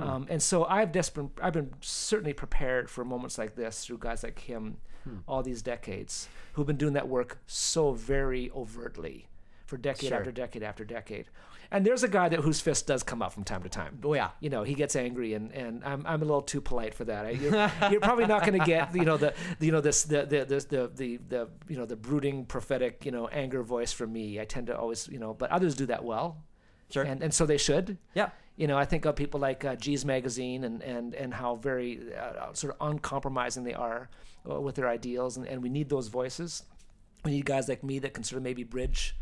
[0.00, 4.22] Um, and so I've desperate, I've been certainly prepared for moments like this through guys
[4.22, 5.16] like him, Hmm.
[5.26, 9.26] all these decades, who've been doing that work so very overtly
[9.66, 10.18] for decade Sure.
[10.18, 11.26] after decade after decade.
[11.70, 14.14] And there's a guy that whose fist does come up from time to time Oh
[14.14, 14.30] yeah.
[14.40, 17.26] you know, he gets angry, and, and I'm, I'm a little too polite for that.
[17.26, 20.24] I, you're, you're probably not going to get you know the you know this the
[20.24, 24.12] the, the the the the you know the brooding prophetic you know anger voice from
[24.14, 24.40] me.
[24.40, 26.38] I tend to always you know, but others do that well,
[26.90, 27.02] Sure.
[27.04, 27.98] and and so they should.
[28.14, 28.30] yeah.
[28.58, 32.00] You know, I think of people like uh, Geez Magazine and, and, and how very
[32.14, 34.08] uh, sort of uncompromising they are
[34.50, 36.64] uh, with their ideals, and, and we need those voices.
[37.24, 39.14] We need guys like me that can sort of maybe bridge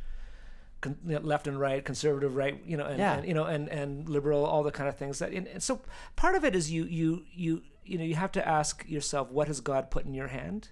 [0.81, 3.18] con- left and right, conservative right, you know, and, Yeah.
[3.18, 5.33] and you know, and, and liberal, all the kind of things that.
[5.33, 5.83] And, and so
[6.16, 9.49] part of it is you you you you know you have to ask yourself what
[9.49, 10.70] has God put in your hand.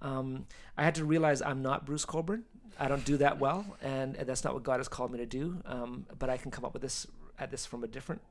[0.00, 0.46] Um,
[0.78, 2.44] I had to realize I'm not Bruce Cockburn.
[2.80, 5.26] I don't do that well, and, and that's not what God has called me to
[5.26, 5.58] do.
[5.66, 7.06] Um, but I can come up with this
[7.38, 8.22] at this from a different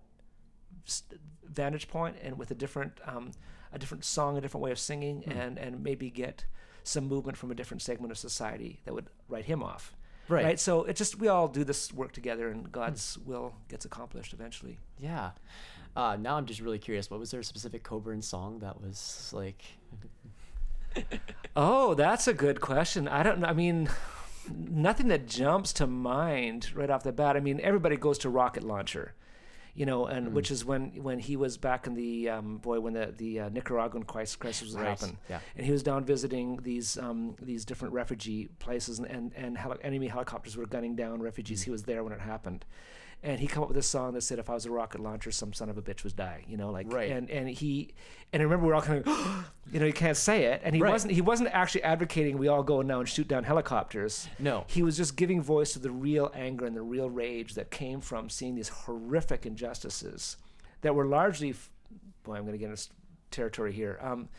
[1.45, 3.31] vantage point and with a different um,
[3.73, 6.45] a different song, a different way of singing, and and maybe get
[6.83, 9.95] some movement from a different segment of society that would write him off.
[10.27, 10.59] Right.
[10.59, 14.77] So it just we all do this work together, and God's will gets accomplished eventually.
[14.99, 15.31] Yeah.
[15.95, 17.09] Uh, now I'm just really curious.
[17.09, 19.63] What was there a specific Cockburn song that was like?
[21.53, 23.09] Oh, that's a good question.
[23.09, 23.47] I don't know.
[23.47, 23.89] I mean,
[24.49, 27.35] nothing that jumps to mind right off the bat.
[27.35, 29.13] I mean, everybody goes to Rocket Launcher,
[29.73, 32.93] you know, and which is when when he was back in the um, boy when
[32.93, 35.39] the the uh, Nicaraguan crisis, was Right, happening, yeah.
[35.55, 39.77] and he was down visiting these um, these different refugee places, and and, and heli-
[39.83, 41.63] enemy helicopters were gunning down refugees.
[41.63, 42.65] He was there when it happened.
[43.23, 45.29] And he come up with a song that said, "If I was a rocket launcher,
[45.29, 47.11] some son of a bitch was die." You know, like, Right.
[47.11, 47.93] and and he,
[48.33, 50.81] and I remember we're all kind of, you know, you can't say it, and he
[50.81, 50.91] Right.
[50.91, 54.27] wasn't he wasn't actually advocating we all go now and shoot down helicopters.
[54.39, 54.65] No.
[54.67, 58.01] He was just giving voice to the real anger and the real rage that came
[58.01, 60.37] from seeing these horrific injustices
[60.81, 61.53] that were largely,
[62.23, 62.87] boy, I'm going to get into
[63.29, 63.99] territory here.
[64.01, 64.29] Um,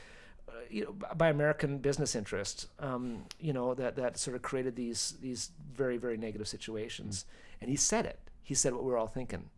[0.49, 4.75] uh, you know, by American business interests, um, you know that that sort of created
[4.75, 7.27] these these very very negative situations,
[7.61, 8.19] and he said it.
[8.43, 9.51] He said what we were all thinking,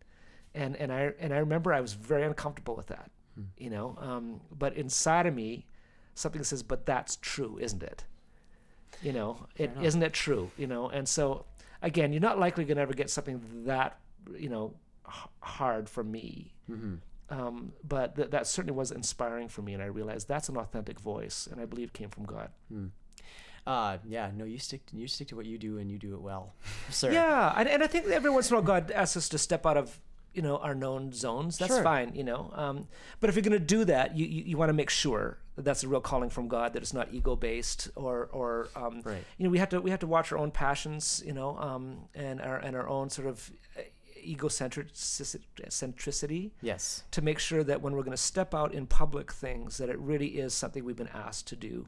[0.53, 3.11] and and I and I remember I was very uncomfortable with that,
[3.57, 3.97] you know.
[3.99, 5.65] Um, but inside of me,
[6.13, 8.05] something says, "But that's true, isn't it?"
[9.01, 10.51] You know, it isn't it true?
[10.57, 11.45] You know, and so
[11.81, 13.99] again, you're not likely going to ever get something that
[14.37, 14.73] you know
[15.07, 16.53] h- hard from me.
[17.27, 20.99] Um, but th- that certainly was inspiring for me, and I realized that's an authentic
[20.99, 22.51] voice, and I believe came from God.
[23.67, 24.29] Uh, yeah.
[24.35, 24.81] No, you stick.
[24.93, 26.53] You stick to what you do, and you do it well,
[26.89, 27.11] sir.
[27.11, 29.65] Yeah, and, and I think every once in a while God asks us to step
[29.65, 29.99] out of
[30.33, 31.57] you know our known zones.
[31.57, 31.83] That's Sure.
[31.83, 32.51] fine, you know.
[32.53, 32.87] Um,
[33.19, 35.63] but if you're going to do that, you you, you want to make sure that
[35.65, 39.23] that's a real calling from God, that it's not ego based or or um, Right.
[39.37, 42.07] you know we have to we have to watch our own passions, you know, um,
[42.13, 43.81] and our and our own sort of uh,
[44.27, 47.03] egocentric centricity Yes.
[47.11, 49.97] to make sure that when we're going to step out in public things, that it
[49.99, 51.87] really is something we've been asked to do,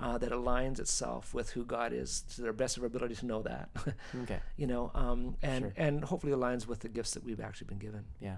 [0.00, 3.26] uh, that aligns itself with who God is to their best of our ability to
[3.26, 3.68] know that.
[4.22, 4.40] Okay.
[4.56, 5.72] you know, um, and Sure.
[5.76, 8.04] and hopefully aligns with the gifts that we've actually been given.
[8.20, 8.36] Yeah.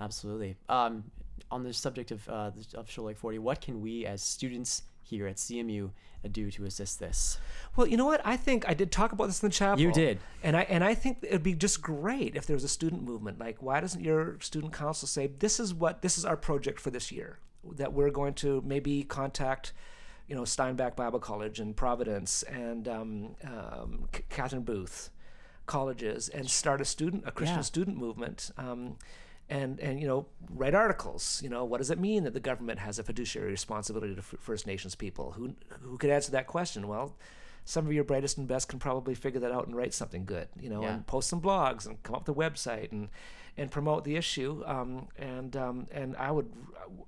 [0.00, 0.56] Absolutely.
[0.68, 1.04] Um,
[1.50, 5.26] on the subject of uh, of Shoal Lake Forty, what can we as students here
[5.26, 5.90] at CMU
[6.32, 7.38] do to assist this?
[7.76, 8.20] Well, you know what?
[8.24, 9.80] I think I did talk about this in the chapel.
[9.80, 10.18] You did.
[10.42, 13.38] And I and I think it'd be just great if there was a student movement.
[13.38, 16.90] Like, why doesn't your student council say this is what this is our project for
[16.90, 17.38] this year?
[17.76, 19.72] That we're going to maybe contact,
[20.28, 25.10] you know, Steinbach Bible College and Providence and um, um, Catherine Booth
[25.66, 27.62] colleges and start a student a Christian Yeah.
[27.62, 28.50] student movement.
[28.56, 28.96] Um,
[29.50, 32.78] and, and you know write articles you know what does it mean that the government
[32.80, 36.86] has a fiduciary responsibility to F- first nations people who who could answer that question
[36.86, 37.16] well
[37.64, 40.48] some of your brightest and best can probably figure that out and write something good
[40.60, 40.92] you know Yeah.
[40.96, 43.08] and post some blogs and come up with a website and
[43.58, 46.50] and promote the issue um, and um, and I would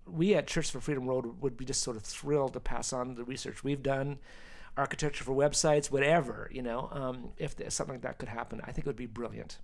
[0.07, 3.15] we at Church for Freedom Road would be just sort of thrilled to pass on
[3.15, 4.19] the research we've done
[4.77, 8.81] architecture for websites whatever you know um, if something like that could happen I think
[8.81, 9.59] it would be brilliant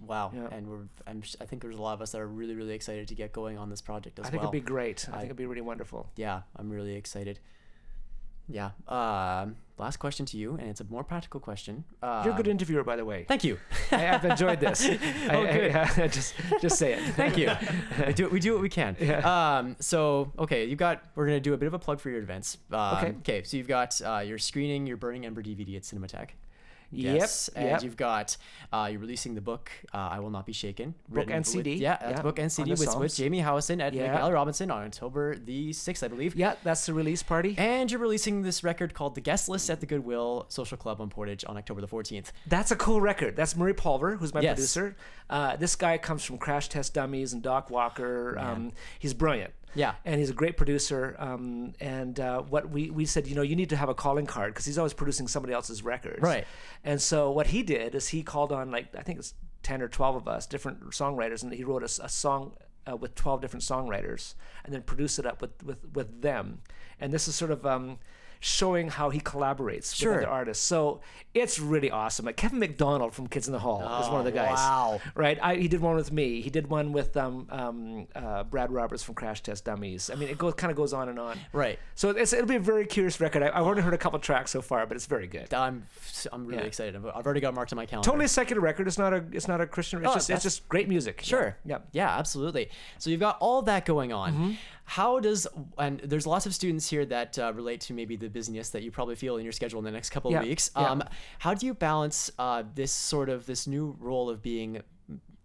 [0.00, 0.30] Wow.
[0.32, 0.46] Yeah.
[0.52, 3.08] And we're I'm, I think there's a lot of us that are really really excited
[3.08, 4.50] to get going on this project as I think well.
[4.50, 7.40] it'd be great I, I- think it'd be really wonderful yeah, I'm really excited.
[8.48, 8.70] Yeah.
[8.88, 11.84] Um, last question to you, and it's a more practical question.
[12.02, 13.58] Um, you're a good interviewer by the way Thank you.
[13.90, 15.70] I, I've enjoyed this I, Oh, good.
[15.74, 17.50] I- just just say it Thank you.
[18.06, 18.96] we do we do what we can.
[19.24, 21.02] Um, so okay, you've got.
[21.14, 22.58] We're gonna do a bit of a plug for your events.
[22.70, 23.08] Um, Okay.
[23.20, 23.42] Okay.
[23.44, 26.30] So you've got uh, your screening your Burning Ember DVD at Cinematheque.
[26.94, 27.82] Yep, Yes, and yep.
[27.82, 28.36] you've got
[28.72, 31.74] uh, you're releasing the book uh, "I Will Not Be Shaken." Book and with- CD,
[31.76, 34.14] yeah, that's yeah, book and CD with, with Jamie Howison at Yeah.
[34.18, 36.36] McNally Robinson on October the sixth, I believe.
[36.36, 39.80] yeah that's the release party And you're releasing this record called "The Guest List" at
[39.80, 42.32] the Goodwill Social Club on Portage on October the fourteenth.
[42.46, 43.36] That's a cool record.
[43.36, 44.56] That's Murray Pulver, who's my Yes.
[44.56, 44.96] producer.
[45.30, 48.38] Uh, this guy comes from Crash Test Dummies and Doc Walker.
[48.38, 49.54] Um, he's brilliant.
[49.74, 49.94] Yeah.
[50.04, 51.16] And he's a great producer.
[51.18, 54.26] Um, and uh, what we, we said, you know, you need to have a calling
[54.26, 56.22] card because he's always producing somebody else's records.
[56.22, 56.46] Right.
[56.84, 59.88] And so what he did is he called on like I think it's ten or
[59.88, 62.52] twelve of us, different songwriters, and he wrote a song
[62.90, 66.60] uh, with twelve different songwriters, and then produced it up with with with them.
[67.00, 67.98] And this is sort of um,
[68.44, 70.14] showing how he collaborates Sure.
[70.14, 70.64] with other artists.
[70.66, 71.00] So
[71.32, 72.26] it's really awesome.
[72.26, 74.56] Like Kevin McDonald from Kids in the Hall is one of the Oh, guys.
[74.56, 75.00] wow.
[75.14, 75.38] Right.
[75.40, 76.40] I, he did one with me.
[76.40, 80.10] He did one with um, um, uh, Brad Roberts from Crash Test Dummies.
[80.10, 81.38] I mean, it goes kind of goes on and on.
[81.52, 81.78] Right.
[81.94, 83.44] So it's, it'll be a very curious record.
[83.44, 85.54] I, I've only heard a couple tracks so far, but it's very good.
[85.54, 85.86] I'm
[86.32, 86.66] I'm really Yeah.
[86.66, 86.96] excited.
[86.96, 88.06] I've already got it marked on my calendar.
[88.10, 88.88] Totally secular record.
[88.88, 89.24] It's not a.
[89.30, 90.00] It's not a Christian.
[90.00, 90.30] It's Oh, just.
[90.30, 91.20] It's just great music.
[91.22, 91.56] Sure.
[91.64, 91.78] Yeah.
[91.92, 92.70] Yeah, absolutely.
[92.98, 94.32] So you've got all that going on.
[94.32, 94.52] Mm-hmm.
[94.92, 95.46] How does
[95.78, 98.90] and there's lots of students here that uh, relate to maybe the busyness that you
[98.90, 100.70] probably feel in your schedule in the next couple Yeah, of weeks.
[100.76, 100.90] yeah.
[100.90, 101.02] Um,
[101.38, 104.82] how do you balance uh, this sort of this new role of being?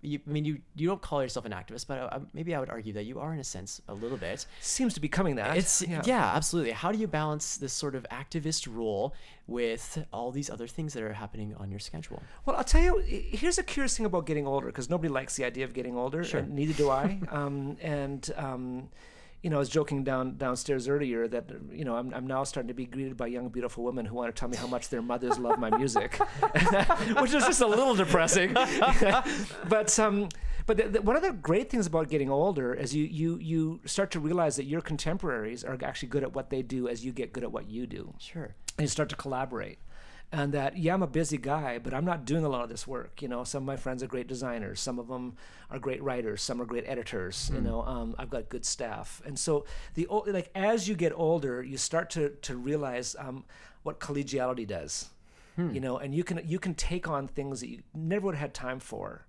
[0.02, 2.70] You, I mean, you you don't call yourself an activist, but uh, maybe I would
[2.70, 4.46] argue that you are in a sense a little bit.
[4.60, 5.56] Seems to be coming that.
[5.56, 6.36] It's yeah.
[6.36, 6.74] absolutely.
[6.74, 9.14] How do you balance this sort of activist role
[9.48, 12.22] with all these other things that are happening on your schedule?
[12.46, 12.98] Well, I'll tell you.
[13.42, 16.26] Here's a curious thing about getting older, because nobody likes the idea of getting older.
[16.26, 16.42] Sure.
[16.42, 17.20] And neither do I.
[17.32, 18.90] um, and um,
[19.44, 22.68] you know, I was joking down downstairs earlier that you know I'm, I'm now starting
[22.70, 25.02] to be greeted by young beautiful women who want to tell me how much their
[25.02, 26.16] mothers love my music,
[27.22, 28.54] which is just a little depressing.
[29.70, 30.30] but um,
[30.66, 33.80] but the, the, one of the great things about getting older is you you you
[33.86, 37.12] start to realize that your contemporaries are actually good at what they do as you
[37.12, 38.56] get good at what you do Sure.
[38.78, 39.80] and you start to collaborate
[40.32, 42.86] and that yeah i'm a busy guy but i'm not doing a lot of this
[42.86, 43.44] work you know?
[43.44, 45.36] Some of my friends are great designers some of them
[45.72, 47.82] are great writers some are great editors you know?
[47.84, 49.22] Um, i've got good staff.
[49.26, 53.46] And so the like as you get older you start to to realize um,
[53.84, 55.10] what collegiality does
[55.74, 55.98] you know?
[55.98, 58.80] And you can you can take on things that you never would have had time
[58.80, 59.26] for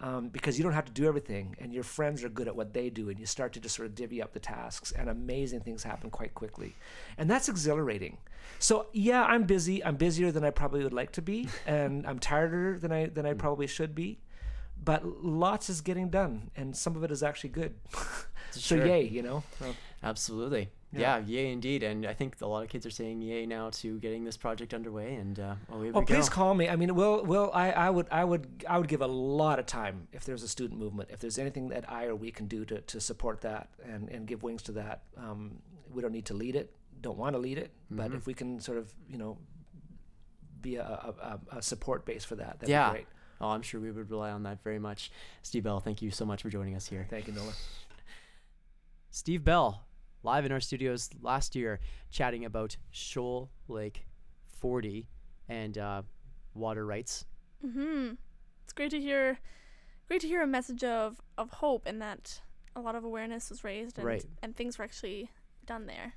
[0.00, 2.74] um, because you don't have to do everything and your friends are good at what
[2.74, 5.60] they do and you start to just sort of divvy up the tasks and amazing
[5.60, 6.74] things happen quite quickly.
[7.16, 8.18] And that's exhilarating.
[8.58, 9.82] So yeah i'm busy.
[9.84, 13.24] I'm busier than i probably would like to be and i'm tireder than i than
[13.26, 14.18] i probably should be.
[14.84, 17.74] But lots is getting done and some of it is actually good.
[18.52, 18.86] So Sure.
[18.86, 19.42] yay you know?
[19.58, 20.70] So- Absolutely.
[20.92, 21.18] Yeah.
[21.18, 21.82] yay indeed.
[21.82, 24.72] And I think a lot of kids are saying yay now to getting this project
[24.72, 25.14] underway.
[25.16, 26.34] And uh, well, Oh, we please go.
[26.34, 26.68] call me.
[26.68, 29.66] I mean, will will I, I would I would I would give a lot of
[29.66, 31.10] time if there's a student movement.
[31.12, 34.26] If there's anything that I or we can do to, to support that and, and
[34.26, 35.02] give wings to that.
[35.18, 35.56] Um,
[35.92, 36.72] we don't need to lead it.
[37.02, 38.16] Don't want to lead it, but Mm-hmm.
[38.16, 39.38] if we can sort of you know
[40.62, 41.14] be a, a,
[41.52, 42.88] a- a support base for that, that'd yeah.
[42.88, 43.06] be great.
[43.40, 45.10] Oh, I'm sure we would rely on that very much.
[45.42, 47.06] Steve Bell, thank you so much for joining us here.
[47.10, 47.52] Thank you, Nola.
[49.10, 49.85] Steve Bell,
[50.26, 51.78] live in our studios last year,
[52.10, 54.04] chatting about Shoal Lake
[54.58, 55.06] 40
[55.48, 56.02] and uh,
[56.52, 57.24] water rights.
[57.64, 58.14] Mm-hmm.
[58.64, 59.38] It's great to hear,
[60.08, 62.40] great to hear a message of of hope and that
[62.74, 64.24] a lot of awareness was raised and Right.
[64.42, 65.30] and things were actually
[65.64, 66.14] done there.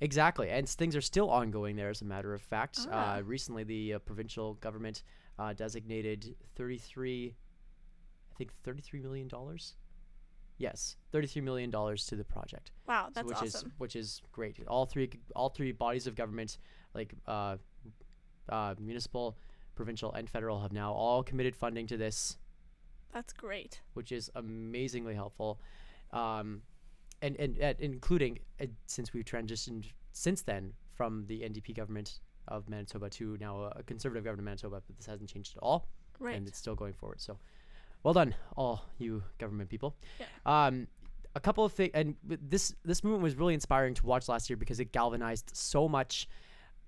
[0.00, 1.88] Exactly, and things are still ongoing there.
[1.90, 3.18] As a matter of fact, Ah.
[3.18, 5.04] uh, recently the uh, provincial government
[5.38, 7.36] uh, designated 33,
[8.32, 9.76] I think 33 million dollars.
[10.62, 12.70] Yes, thirty-three million dollars to the project.
[12.86, 13.72] Wow, so that's which is awesome.
[13.78, 14.56] which is great.
[14.68, 16.58] All three all three bodies of government,
[16.94, 17.56] like uh,
[18.48, 19.36] uh, municipal,
[19.74, 22.38] provincial, and federal, have now all committed funding to this,
[23.12, 23.80] That's great.
[23.94, 25.60] which is amazingly helpful.
[26.12, 26.62] Um,
[27.22, 32.68] and and, and including uh, since we've transitioned since then from the NDP government of
[32.68, 35.88] Manitoba to now a conservative government of Manitoba, but this hasn't changed at all
[36.20, 36.36] Right.
[36.36, 37.20] and it's still going forward.
[37.20, 37.38] So,
[38.02, 39.96] well done, all you government people.
[40.18, 40.26] Yeah.
[40.66, 40.88] Um,
[41.34, 44.56] a couple of things, and this this movement was really inspiring to watch last year
[44.56, 46.28] because it galvanized so much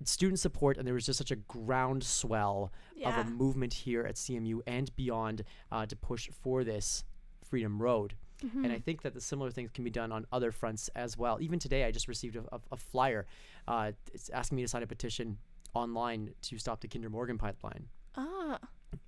[0.03, 3.09] student support, and there was just such a groundswell yeah.
[3.09, 7.03] of a movement here at CMU and beyond uh, to push for this
[7.43, 8.15] Freedom Road.
[8.45, 8.65] Mm-hmm.
[8.65, 11.37] And I think that the similar things can be done on other fronts as well.
[11.39, 13.25] Even today, I just received a, a, a flyer.
[13.65, 15.37] Uh, it's asking me to sign a petition
[15.73, 17.87] online to stop the Kinder Morgan pipeline
[18.17, 18.59] ah,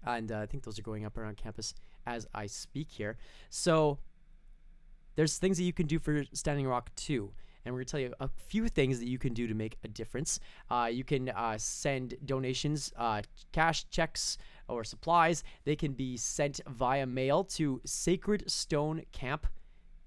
[0.06, 1.74] and uh, I think those are going up around campus
[2.08, 3.18] as I speak here.
[3.50, 4.00] So
[5.16, 7.34] there's things that you can do for Standing Rock too.
[7.66, 9.78] And we're going to tell you a few things that you can do to make
[9.84, 10.40] a difference.
[10.72, 14.38] Uh, you can uh, send donations, uh, cash, checks,
[14.70, 15.44] or supplies.
[15.66, 19.48] They can be sent via mail to Sacred Stone Camp,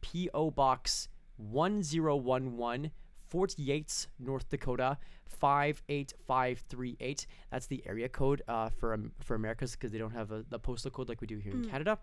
[0.01, 0.53] P.O.
[0.53, 2.91] Box 1011,
[3.31, 7.27] Fort Yates, North Dakota 58538.
[7.51, 10.59] That's the area code uh, for um, for Americas because they don't have a, the
[10.59, 11.99] postal code like we do here in Canada.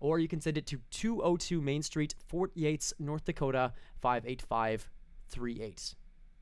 [0.00, 5.94] Or you can send it to 202 Main Street, Fort Yates, North Dakota 58538.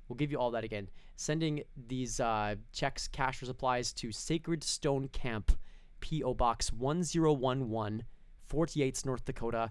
[0.09, 0.91] We'll give you all that again.
[1.17, 5.59] Sending these uh, checks, cash, or supplies to Sacred Stone Camp,
[6.01, 6.35] P.O.
[6.35, 8.05] Box 1011,
[8.47, 9.71] Fort Yates, North Dakota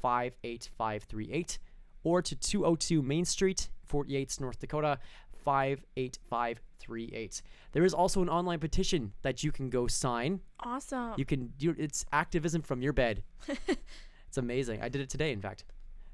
[0.00, 1.58] 58538,
[2.04, 4.98] or to 202 Main Street, Fort Yates, North Dakota
[5.44, 7.42] 58538.
[7.72, 10.40] There is also an online petition that you can go sign.
[10.60, 11.14] awesome.
[11.16, 13.22] You can do it's activism from your bed.
[14.28, 14.82] it's amazing.
[14.82, 15.64] I did it today, in fact.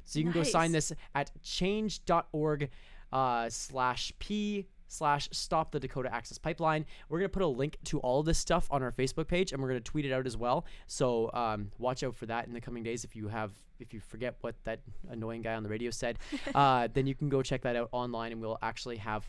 [0.05, 2.71] So you can go sign this at change.org
[3.13, 6.85] uh, slash p slash stop the Dakota Access Pipeline.
[7.09, 9.69] We're gonna put a link to all this stuff on our Facebook page, and we're
[9.69, 10.67] gonna tweet it out as well.
[10.87, 13.05] So um, watch out for that in the coming days.
[13.05, 14.81] If you have, if you forget what that
[15.11, 16.19] annoying guy on the radio said,
[16.55, 19.29] uh, then you can go check that out online, and we'll actually have,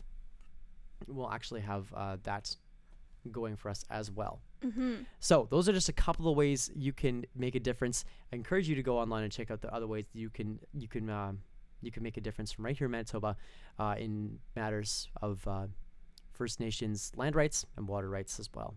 [1.08, 2.54] we'll actually have uh, that
[3.30, 4.40] going for us as well.
[4.64, 4.96] mm-hmm.
[5.18, 8.04] So those are just a couple of ways you can make a difference.
[8.32, 10.88] I encourage you to go online and check out the other ways you can you
[10.88, 11.40] can um,
[11.84, 13.36] you can make a difference from right here in Manitoba
[13.78, 15.66] uh, in matters of uh,
[16.32, 18.74] First Nations land rights and water rights as well.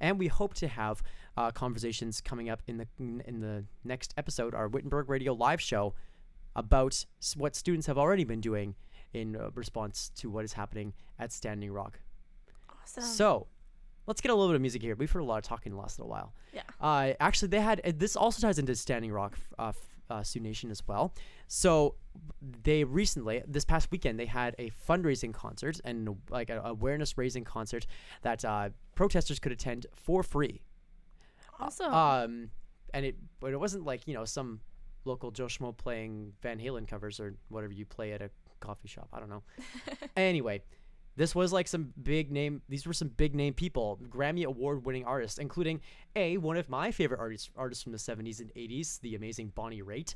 [0.00, 1.02] And we hope to have
[1.36, 5.94] uh, conversations coming up in the in the next episode, our Wittenberg Radio live show,
[6.56, 7.04] about
[7.36, 8.74] what students have already been doing
[9.12, 12.00] in uh, response to what is happening at Standing Rock.
[12.82, 13.04] Awesome.
[13.04, 13.46] So,
[14.06, 14.94] let's get a little bit of music here.
[14.94, 16.34] We've heard a lot of talking in the last little while.
[16.52, 16.62] Yeah.
[16.80, 19.72] Uh, actually, they had uh, this also ties into Standing Rock, uh,
[20.14, 21.14] uh, Sioux Nation as well.
[21.48, 21.96] So,
[22.62, 27.44] they recently, this past weekend, they had a fundraising concert and like an awareness raising
[27.44, 27.86] concert
[28.22, 30.62] that uh, protesters could attend for free.
[31.58, 31.92] awesome.
[31.92, 32.50] Um,
[32.92, 34.60] and it, but it wasn't like you know some
[35.04, 39.08] local Joe Schmo playing Van Halen covers or whatever you play at a coffee shop.
[39.12, 39.42] I don't know.
[40.16, 40.62] anyway,
[41.16, 42.62] this was like some big name.
[42.68, 45.80] These were some big name people, Grammy award winning artists, including
[46.16, 49.82] a one of my favorite artists artists from the '70s and '80s, the amazing Bonnie
[49.82, 50.14] Raitt,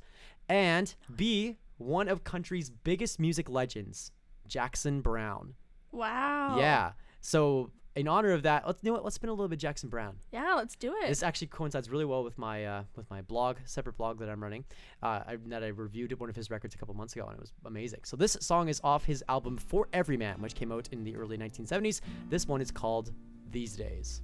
[0.48, 4.10] and b one of country's biggest music legends,
[4.46, 5.54] Jackson Browne.
[5.92, 6.58] wow.
[6.58, 6.92] Yeah.
[7.20, 9.04] So in honor of that, let's you know what.
[9.04, 10.16] Let's spin a little bit Jackson Browne.
[10.32, 10.54] Yeah.
[10.54, 11.08] Let's do it.
[11.08, 14.42] This actually coincides really well with my uh, with my blog, separate blog that I'm
[14.42, 14.64] running.
[15.02, 17.40] Uh, I, that I reviewed one of his records a couple months ago, and it
[17.40, 18.00] was amazing.
[18.04, 21.36] So this song is off his album For Everyman, which came out in the early
[21.36, 22.00] 1970s.
[22.28, 23.12] This one is called
[23.50, 24.22] These Days.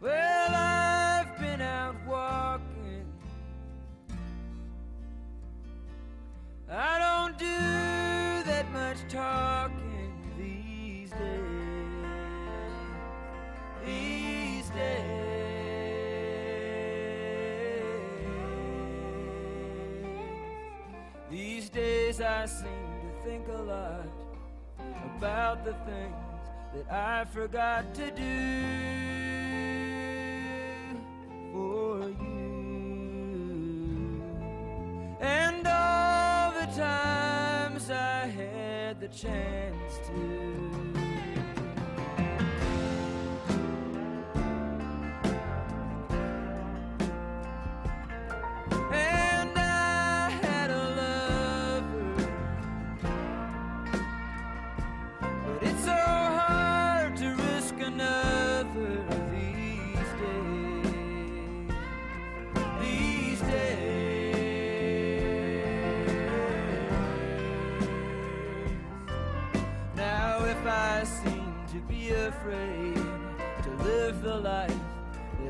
[0.00, 2.77] Well, I've been out walking.
[6.70, 7.46] I don't do
[8.50, 11.48] that much talking these days.
[13.86, 15.28] These days.
[21.30, 24.06] These days I seem to think a lot
[25.16, 26.14] about the things
[26.74, 29.17] that I forgot to do
[39.10, 40.87] the chance to.
[72.50, 74.72] To live the life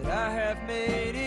[0.03, 1.18] that I have made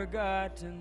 [0.00, 0.80] forgotten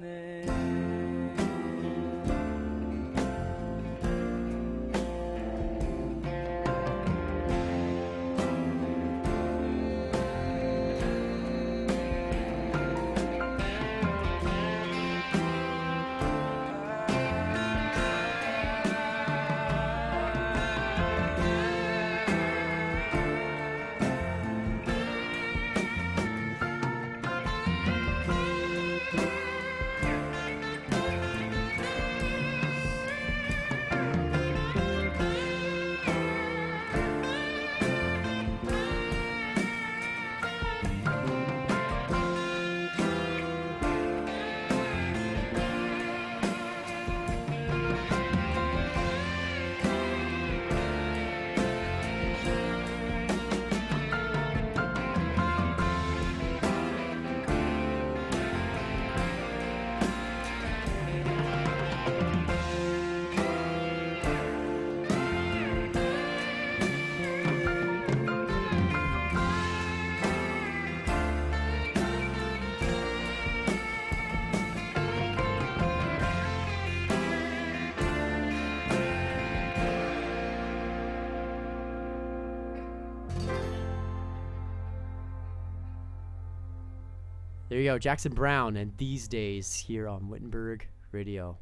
[87.70, 91.56] There you go, Jackson Browne, and these days here on Wittenberg Radio.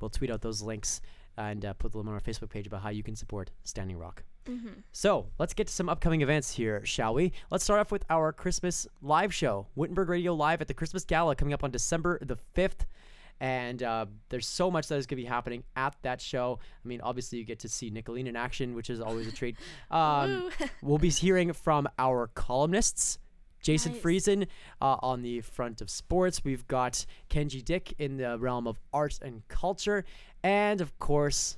[0.00, 1.00] We'll tweet out those links
[1.36, 4.24] and uh, put them on our Facebook page about how you can support Standing Rock.
[4.46, 4.80] Mm-hmm.
[4.90, 7.30] So let's get to some upcoming events here, shall we?
[7.52, 11.36] Let's start off with our Christmas live show, Wittenberg Radio Live at the Christmas Gala,
[11.36, 12.84] coming up on December the 5th.
[13.38, 16.58] And uh, there's so much that is going to be happening at that show.
[16.84, 19.56] I mean, obviously, you get to see Nicolene in action, which is always a treat.
[19.92, 20.50] Um,
[20.82, 23.18] we'll be hearing from our columnists.
[23.64, 24.02] Jason Nice.
[24.02, 24.46] Friesen
[24.80, 26.44] uh, on the front of sports.
[26.44, 30.04] We've got Kenji Dick in the realm of art and culture.
[30.44, 31.56] And of course,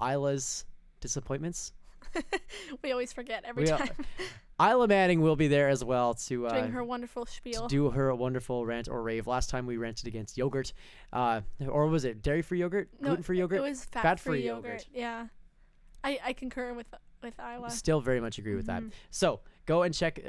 [0.00, 0.64] Isla's
[1.00, 1.72] disappointments.
[2.82, 3.90] we always forget every We, time
[4.60, 7.66] Isla Manning will be there as well to, uh, doing her wonderful to spiel.
[7.68, 9.26] do her wonderful rant or rave.
[9.26, 10.72] Last time we ranted against yogurt,
[11.12, 13.58] uh, or was it dairy-free yogurt, No, gluten-free yogurt?
[13.58, 14.64] It was fat-free, Fat-free yogurt.
[14.70, 14.86] yogurt.
[14.94, 15.26] Yeah,
[16.02, 16.86] I I concur with
[17.22, 17.70] with Isla.
[17.70, 18.82] Still very much agree with that.
[18.82, 18.92] Mhm.
[19.10, 20.20] So go and check,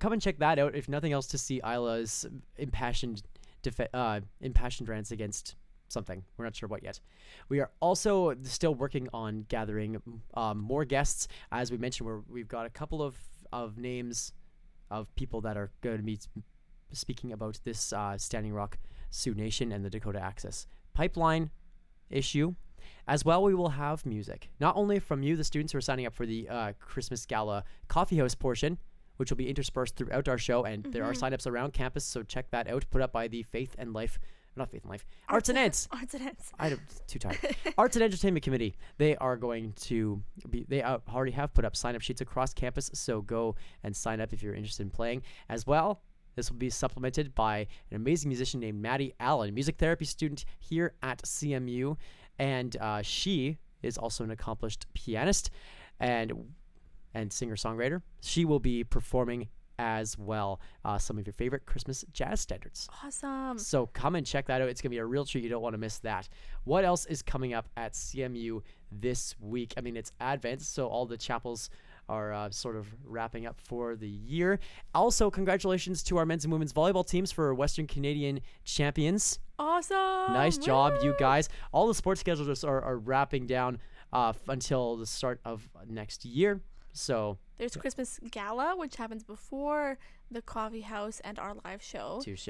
[0.00, 0.74] come and check that out.
[0.74, 2.26] If nothing else, to see Isla's
[2.56, 3.22] impassioned,
[3.62, 5.54] defe- uh, impassioned rants against
[5.88, 6.24] something.
[6.36, 7.00] We're not sure what yet.
[7.48, 10.02] We are also still working on gathering
[10.34, 11.28] um, more guests.
[11.52, 13.16] As we mentioned, we've got a couple of,
[13.52, 14.32] of names
[14.90, 16.18] of people that are going to be
[16.92, 18.78] speaking about this uh, Standing Rock
[19.10, 21.50] Sioux Nation and the Dakota Access Pipeline
[22.10, 22.54] issue.
[23.08, 26.06] As well, we will have music, not only from you, the students who are signing
[26.06, 28.78] up for the uh, Christmas Gala coffee house portion,
[29.16, 31.20] which will be interspersed throughout our show, and there are Mhm.
[31.32, 32.84] signups around campus, so check that out.
[32.90, 34.18] Put up by the Faith and Life,
[34.56, 35.88] not Faith and Life, Arts and Eds.
[35.90, 36.52] Arts and Eds.
[36.58, 37.38] I don't too tired.
[37.78, 38.76] Arts and Entertainment Committee.
[38.98, 40.64] They are going to be.
[40.68, 42.90] They already have put up sign up sheets across campus.
[42.94, 45.22] So go and sign up if you're interested in playing.
[45.48, 46.02] As well,
[46.34, 50.94] This will be supplemented by an amazing musician named Maddie Allen, music therapy student here
[51.02, 51.96] at CMU,
[52.38, 55.48] and uh, she is also an accomplished pianist
[55.98, 56.52] and
[57.16, 58.02] and singer songwriter.
[58.20, 59.48] She will be performing
[59.78, 62.88] as well uh, some of your favorite Christmas jazz standards.
[63.04, 63.58] Awesome.
[63.58, 64.68] So come and check that out.
[64.68, 65.44] It's going to be a real treat.
[65.44, 66.28] You don't want to miss that.
[66.64, 68.62] What else is coming up at CMU
[68.92, 69.74] this week?
[69.76, 71.70] I mean, it's Advent, so all the chapels
[72.08, 74.60] are uh, sort of wrapping up for the year.
[74.94, 79.40] Also, congratulations to our men's and women's volleyball teams for Western Canadian champions.
[79.58, 80.32] Awesome.
[80.32, 81.48] Nice job, you guys.
[81.72, 83.78] All the sports schedules are, are wrapping down
[84.12, 86.60] uh, until the start of next year.
[86.96, 89.98] So, There's Christmas Gala, which happens before
[90.30, 92.20] the coffee house and our live show.
[92.24, 92.48] touche.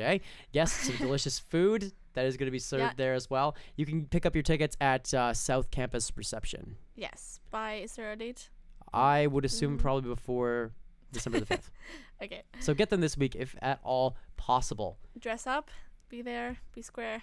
[0.53, 2.92] Yes, some delicious food that is going to be served Yeah.
[2.97, 3.57] there as well.
[3.76, 6.76] You can pick up your tickets at uh, South Campus Reception.
[6.94, 7.40] Yes.
[7.51, 8.51] By is there a date?
[8.94, 9.80] I would assume Mm.
[9.80, 10.72] probably before
[11.12, 11.70] December the 5th.
[12.22, 12.42] Okay.
[12.61, 14.97] So get them this week if at all possible.
[15.18, 15.70] Dress up.
[16.09, 16.57] Be there.
[16.74, 17.22] Be square.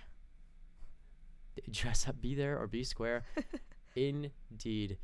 [1.71, 3.23] Dress up, be there, or be square.
[3.95, 4.97] Indeed.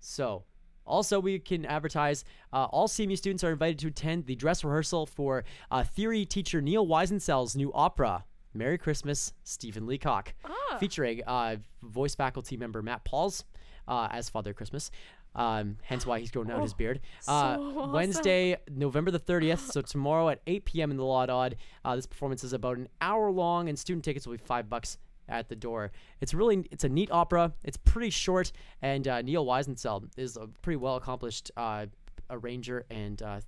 [0.00, 0.44] So,
[0.86, 5.06] also, we can advertise uh, all CMU students are invited to attend the dress rehearsal
[5.06, 8.24] for uh, theory teacher Neil Weisensel's new opera,
[8.54, 10.76] Merry Christmas, Stephen Leacock, Ah.
[10.78, 13.44] featuring uh, voice faculty member Matt Pauls
[13.88, 14.90] uh, as Father Christmas.
[15.34, 17.00] Um, hence why he's growing out his Oh, beard.
[17.26, 17.92] Uh, so awesome.
[17.92, 20.90] Wednesday, November the 30th, so tomorrow at 8 p.m.
[20.90, 21.56] in the Lot Odd.
[21.84, 24.98] Uh, this performance is about an hour long, and student tickets will be five bucks
[25.28, 25.92] at the door.
[26.20, 27.52] It's really it's a neat opera.
[27.64, 31.86] It's pretty short, and uh, Neil Weisensel is a pretty well accomplished uh,
[32.30, 33.40] arranger and uh,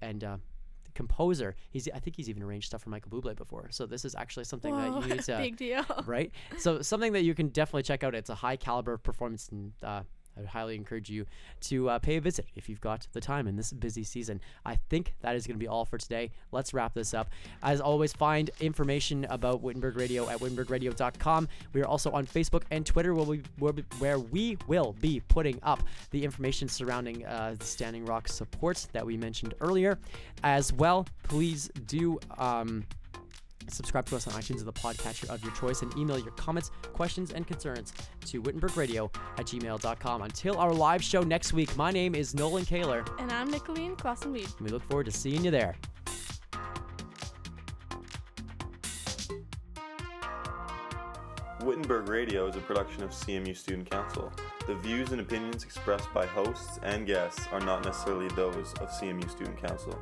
[0.00, 0.36] and uh,
[0.94, 1.56] composer.
[1.70, 3.68] He's I think he's even arranged stuff for Michael Bublé before.
[3.70, 5.84] So this is actually something Whoa, that you need to Big deal.
[6.06, 6.30] right?
[6.58, 8.14] So something that you can definitely check out.
[8.14, 10.02] It's a high caliber performance, and uh,
[10.40, 11.26] I would highly encourage you
[11.62, 14.40] to uh, pay a visit if you've got the time in this busy season.
[14.64, 16.30] I think that is going to be all for today.
[16.50, 17.28] Let's wrap this up.
[17.62, 21.46] As always, find information about Wittenberg Radio at wittenbergradio.com.
[21.74, 23.42] We are also on Facebook and Twitter, where we
[23.98, 29.04] where we- will be putting up the information surrounding uh, the Standing Rock support that
[29.04, 29.98] we mentioned earlier.
[30.42, 32.18] As well, please do.
[32.38, 32.84] Um,
[33.68, 36.70] Subscribe to us on iTunes or the podcatcher of your choice and email your comments,
[36.92, 37.92] questions, and concerns
[38.26, 40.22] to wittenbergradio at gmail.com.
[40.22, 44.48] Until our live show next week, my name is Nolan Kaler, And I'm Nicolene Clausen-Weed.
[44.58, 45.76] and we look forward to seeing you there.
[51.62, 54.32] Wittenberg Radio is a production of CMU Student Council.
[54.66, 59.28] The views and opinions expressed by hosts and guests are not necessarily those of CMU
[59.30, 59.98] Student Council.